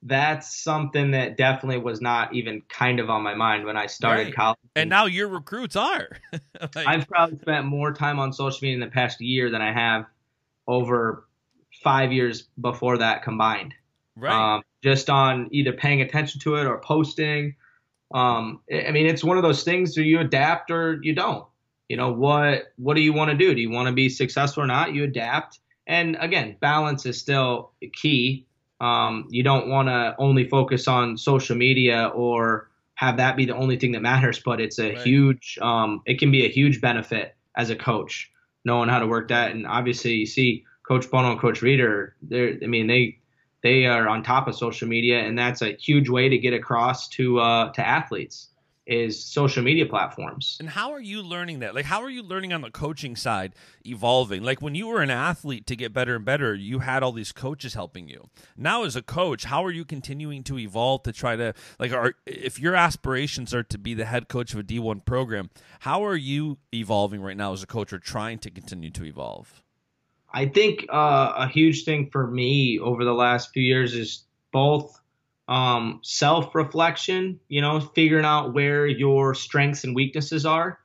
[0.02, 4.24] that's something that definitely was not even kind of on my mind when I started
[4.24, 4.34] right.
[4.34, 4.58] college.
[4.74, 6.08] And now your recruits are.
[6.74, 9.72] like, I've probably spent more time on social media in the past year than I
[9.72, 10.06] have
[10.66, 11.28] over
[11.84, 13.74] five years before that combined.
[14.16, 14.56] Right.
[14.56, 17.54] Um, just on either paying attention to it or posting.
[18.12, 21.46] Um, I mean, it's one of those things do you adapt or you don't.
[21.88, 22.72] You know what?
[22.76, 23.54] What do you want to do?
[23.54, 24.94] Do you want to be successful or not?
[24.94, 25.60] You adapt.
[25.92, 28.46] And again, balance is still key.
[28.80, 33.54] Um, you don't want to only focus on social media or have that be the
[33.54, 34.40] only thing that matters.
[34.42, 34.98] But it's a right.
[35.02, 35.58] huge.
[35.60, 38.30] Um, it can be a huge benefit as a coach
[38.64, 39.50] knowing how to work that.
[39.50, 42.56] And obviously, you see Coach Bono and Coach Reader, They're.
[42.62, 43.18] I mean, they
[43.62, 47.06] they are on top of social media, and that's a huge way to get across
[47.10, 48.48] to uh, to athletes
[48.86, 50.56] is social media platforms.
[50.58, 51.74] And how are you learning that?
[51.74, 53.54] Like, how are you learning on the coaching side,
[53.86, 54.42] evolving?
[54.42, 57.32] Like, when you were an athlete to get better and better, you had all these
[57.32, 58.28] coaches helping you.
[58.56, 62.14] Now, as a coach, how are you continuing to evolve to try to, like, are,
[62.26, 66.16] if your aspirations are to be the head coach of a D1 program, how are
[66.16, 69.62] you evolving right now as a coach or trying to continue to evolve?
[70.34, 75.01] I think uh, a huge thing for me over the last few years is both
[75.52, 80.78] um, self reflection, you know, figuring out where your strengths and weaknesses are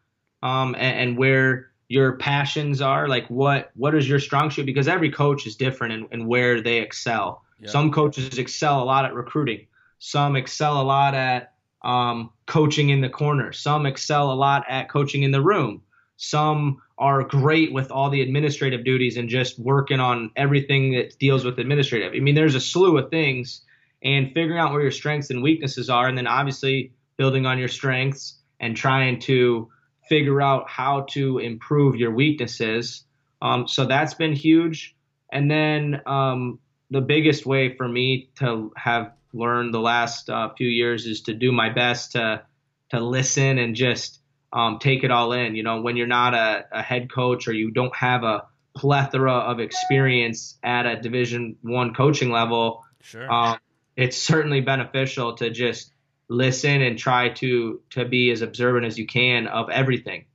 [0.43, 3.07] um, and, and, where your passions are.
[3.07, 4.65] Like, what what is your strong suit?
[4.65, 7.43] Because every coach is different in, in where they excel.
[7.61, 7.70] Yeah.
[7.70, 9.68] Some coaches excel a lot at recruiting,
[9.99, 11.53] some excel a lot at
[11.86, 15.82] um, coaching in the corner, some excel a lot at coaching in the room.
[16.18, 21.45] Some are great with all the administrative duties and just working on everything that deals
[21.45, 22.11] with administrative.
[22.13, 23.61] I mean, there's a slew of things,
[24.04, 27.68] and figuring out where your strengths and weaknesses are, and then obviously building on your
[27.68, 29.70] strengths and trying to
[30.08, 33.04] figure out how to improve your weaknesses.
[33.41, 34.95] Um, so that's been huge.
[35.32, 40.68] And then um, the biggest way for me to have learned the last uh, few
[40.68, 42.43] years is to do my best to
[42.89, 44.22] to listen and just
[44.54, 45.56] um, take it all in.
[45.56, 48.45] You know, when you're not a, a, head coach or you don't have a
[48.76, 53.30] plethora of experience at a Division One coaching level, sure.
[53.30, 53.58] um,
[53.98, 55.91] it's certainly beneficial to just
[56.30, 60.26] listen and try to to be as observant as you can of everything.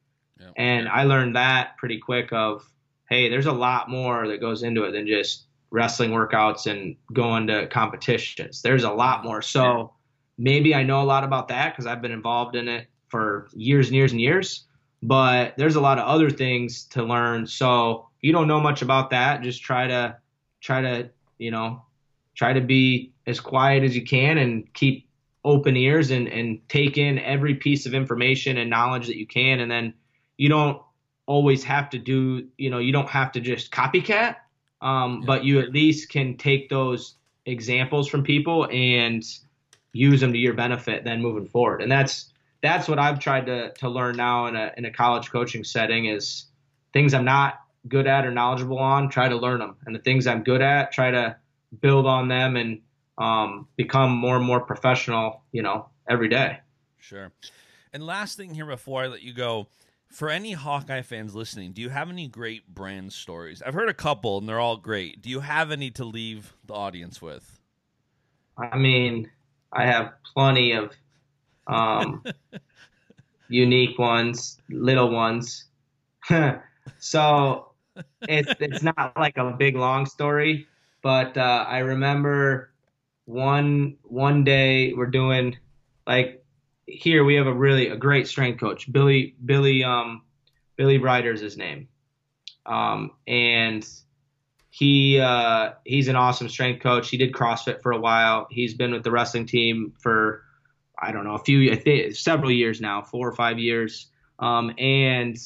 [0.41, 0.49] Yeah.
[0.57, 2.33] And I learned that pretty quick.
[2.33, 2.69] Of
[3.09, 7.47] hey, there's a lot more that goes into it than just wrestling workouts and going
[7.47, 8.61] to competitions.
[8.61, 9.41] There's a lot more.
[9.41, 9.93] So
[10.37, 13.87] maybe I know a lot about that because I've been involved in it for years
[13.87, 14.65] and years and years.
[15.05, 17.47] But there's a lot of other things to learn.
[17.47, 20.17] So if you don't know much about that, just try to
[20.61, 21.83] try to, you know,
[22.35, 25.09] try to be as quiet as you can and keep
[25.45, 29.61] open ears and, and take in every piece of information and knowledge that you can.
[29.61, 29.95] And then
[30.37, 30.81] you don't
[31.27, 34.37] always have to do, you know, you don't have to just copycat,
[34.81, 35.27] um, yeah.
[35.27, 39.25] but you at least can take those examples from people and
[39.93, 41.83] use them to your benefit then moving forward.
[41.83, 45.31] And that's that's what I've tried to to learn now in a in a college
[45.31, 46.47] coaching setting is
[46.93, 47.55] things I'm not
[47.89, 50.93] good at or knowledgeable on, try to learn them, and the things I'm good at,
[50.93, 51.37] try to
[51.81, 52.81] build on them and
[53.19, 55.43] um, become more and more professional.
[55.53, 56.59] You know, every day.
[56.99, 57.33] Sure.
[57.93, 59.69] And last thing here before I let you go,
[60.09, 63.63] for any Hawkeye fans listening, do you have any great brand stories?
[63.63, 65.23] I've heard a couple and they're all great.
[65.23, 67.59] Do you have any to leave the audience with?
[68.59, 69.31] I mean,
[69.73, 70.93] I have plenty of
[71.67, 72.23] um,
[73.49, 75.65] unique ones, little ones.
[76.99, 77.73] so
[78.23, 80.67] it's it's not like a big long story,
[81.03, 82.73] but uh, I remember
[83.25, 85.57] one one day we're doing
[86.07, 86.45] like
[86.87, 90.23] here we have a really a great strength coach, Billy Billy um
[90.77, 91.89] Billy Ryder's his name,
[92.67, 93.87] um and
[94.73, 97.11] he uh, he's an awesome strength coach.
[97.11, 98.47] He did CrossFit for a while.
[98.51, 100.45] He's been with the wrestling team for
[100.99, 104.07] I don't know a few I think several years now, four or five years.
[104.39, 105.37] Um, and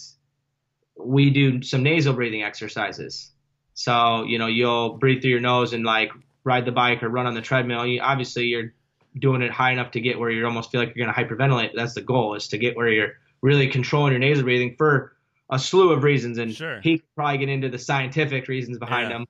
[0.97, 3.33] we do some nasal breathing exercises.
[3.77, 6.11] So you know you'll breathe through your nose and like
[6.45, 7.87] ride the bike or run on the treadmill.
[7.87, 8.73] You, obviously you're
[9.19, 11.71] doing it high enough to get where you almost feel like you're going to hyperventilate.
[11.75, 13.13] That's the goal is to get where you're
[13.43, 15.15] really controlling your nasal breathing for
[15.51, 16.81] a slew of reasons, and Sure.
[16.81, 19.19] he could probably get into the scientific reasons behind Yeah.
[19.19, 19.27] them.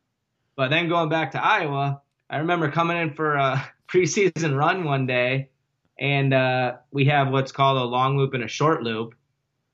[0.56, 5.06] But then going back to Iowa, I remember coming in for a preseason run one
[5.06, 5.50] day,
[5.98, 9.14] and uh, we have what's called a long loop and a short loop,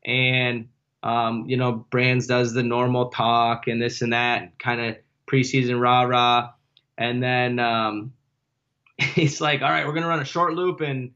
[0.04, 0.68] and
[1.03, 4.96] um, you know, Brands does the normal talk and this and that, kind of
[5.26, 6.50] preseason rah rah,
[6.96, 8.12] and then um,
[8.98, 11.12] he's like, "All right, we're gonna run a short loop and."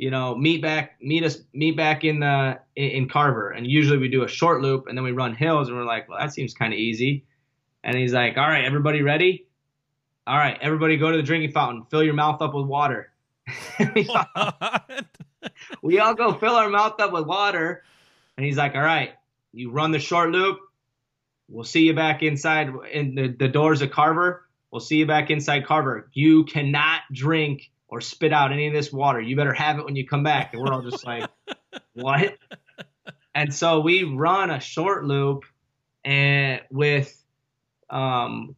[0.00, 3.98] you know, meet back, meet us, meet back in the in, in Carver, and usually
[3.98, 6.32] we do a short loop, and then we run hills, and we're like, well, that
[6.32, 7.26] seems kind of easy.
[7.84, 9.46] And he's like, all right, everybody ready?
[10.26, 13.12] All right, everybody go to the drinking fountain, fill your mouth up with water.
[13.94, 14.80] we, all,
[15.82, 17.84] we all go fill our mouth up with water,
[18.38, 19.12] and he's like, all right,
[19.52, 20.58] you run the short loop.
[21.48, 24.46] We'll see you back inside in the, the doors of Carver.
[24.70, 26.08] We'll see you back inside Carver.
[26.12, 29.20] You cannot drink or spit out any of this water.
[29.20, 30.54] You better have it when you come back.
[30.54, 31.28] And we're all just like,
[31.94, 32.36] what?
[33.34, 35.44] And so we run a short loop
[36.04, 37.16] and with
[37.90, 38.54] um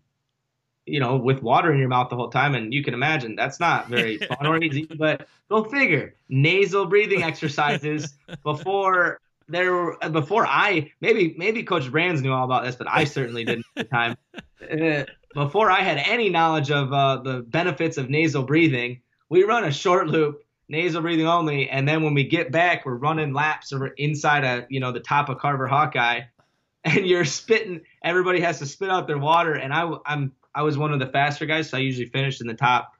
[0.84, 3.60] you know, with water in your mouth the whole time, and you can imagine that's
[3.60, 4.84] not very fun or easy.
[4.84, 9.20] But go figure, nasal breathing exercises before
[9.52, 13.44] there were before I maybe maybe Coach Brands knew all about this, but I certainly
[13.44, 14.16] didn't at the time.
[14.62, 19.64] Uh, before I had any knowledge of uh, the benefits of nasal breathing, we run
[19.64, 23.72] a short loop, nasal breathing only, and then when we get back, we're running laps
[23.72, 26.20] or inside a you know the top of Carver Hawkeye,
[26.84, 27.80] and you're spitting.
[28.04, 31.08] Everybody has to spit out their water, and I I'm I was one of the
[31.08, 32.92] faster guys, so I usually finished in the top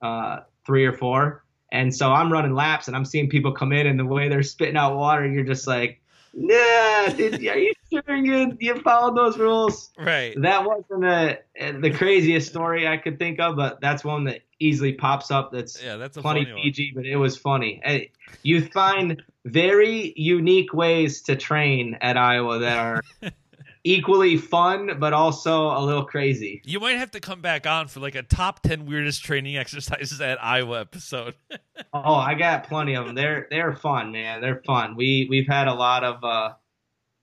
[0.00, 1.44] uh, three or four.
[1.72, 4.42] And so I'm running laps, and I'm seeing people come in, and the way they're
[4.42, 5.99] spitting out water, you're just like,
[6.32, 9.90] Nah, dude, are you sure you you followed those rules?
[9.98, 10.40] right.
[10.40, 11.38] That wasn't a,
[11.80, 15.52] the craziest story I could think of, but that's one that easily pops up.
[15.52, 16.62] That's Yeah, that's a funny one.
[16.62, 17.80] PG, but it was funny.
[17.82, 18.12] Hey,
[18.42, 23.02] You find very unique ways to train at Iowa that are
[23.84, 26.60] equally fun, but also a little crazy.
[26.64, 30.20] You might have to come back on for like a top 10 weirdest training exercises
[30.20, 31.34] at Iowa episode.
[31.92, 33.16] Oh, I got plenty of them.
[33.16, 34.40] They're they're fun, man.
[34.40, 34.94] They're fun.
[34.96, 36.52] We we've had a lot of uh,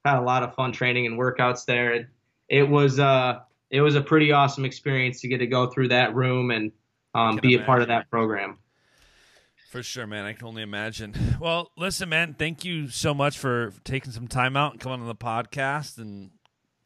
[0.03, 1.93] had a lot of fun training and workouts there.
[1.93, 2.07] It,
[2.49, 3.39] it was uh
[3.69, 6.71] it was a pretty awesome experience to get to go through that room and
[7.13, 8.57] um, be a part of that program.
[9.69, 10.25] For sure, man.
[10.25, 11.13] I can only imagine.
[11.41, 15.07] Well, listen, man, thank you so much for taking some time out and coming on
[15.07, 16.31] the podcast and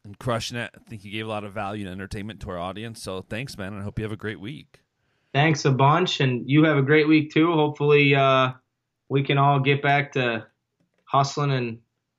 [0.04, 0.70] and crushing it.
[0.74, 3.02] I think you gave a lot of value and entertainment to our audience.
[3.02, 3.72] So thanks, man.
[3.72, 4.80] and I hope you have a great week.
[5.32, 7.52] Thanks a bunch, and you have a great week too.
[7.52, 8.52] Hopefully, uh,
[9.08, 10.46] we can all get back to
[11.04, 11.78] hustling and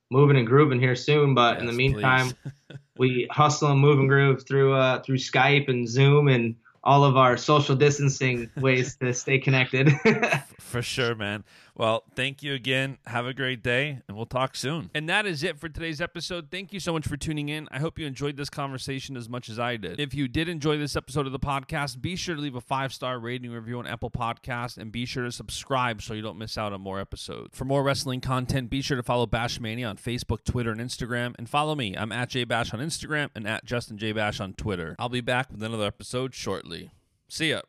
[0.09, 1.36] moving and grooving here soon.
[1.36, 2.31] But in the meantime,
[2.97, 7.15] we hustle and move and groove through uh, through Skype and Zoom and all of
[7.15, 9.91] our social distancing ways to stay connected.
[10.59, 11.43] For sure, man.
[11.76, 12.99] Well, thank you again.
[13.07, 14.91] Have a great day, and we'll talk soon.
[14.93, 16.49] And that is it for today's episode.
[16.51, 17.67] Thank you so much for tuning in.
[17.71, 19.99] I hope you enjoyed this conversation as much as I did.
[19.99, 22.93] If you did enjoy this episode of the podcast, be sure to leave a five
[22.93, 26.57] star rating review on Apple Podcasts and be sure to subscribe so you don't miss
[26.57, 27.57] out on more episodes.
[27.57, 31.34] For more wrestling content, be sure to follow Bashmania on Facebook, Twitter, and Instagram.
[31.39, 31.95] And follow me.
[31.97, 34.95] I'm at JBash on Instagram and at Justin J Bash on Twitter.
[34.99, 36.91] I'll be back with another episode shortly.
[37.28, 37.61] See ya.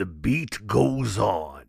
[0.00, 1.59] The beat goes on.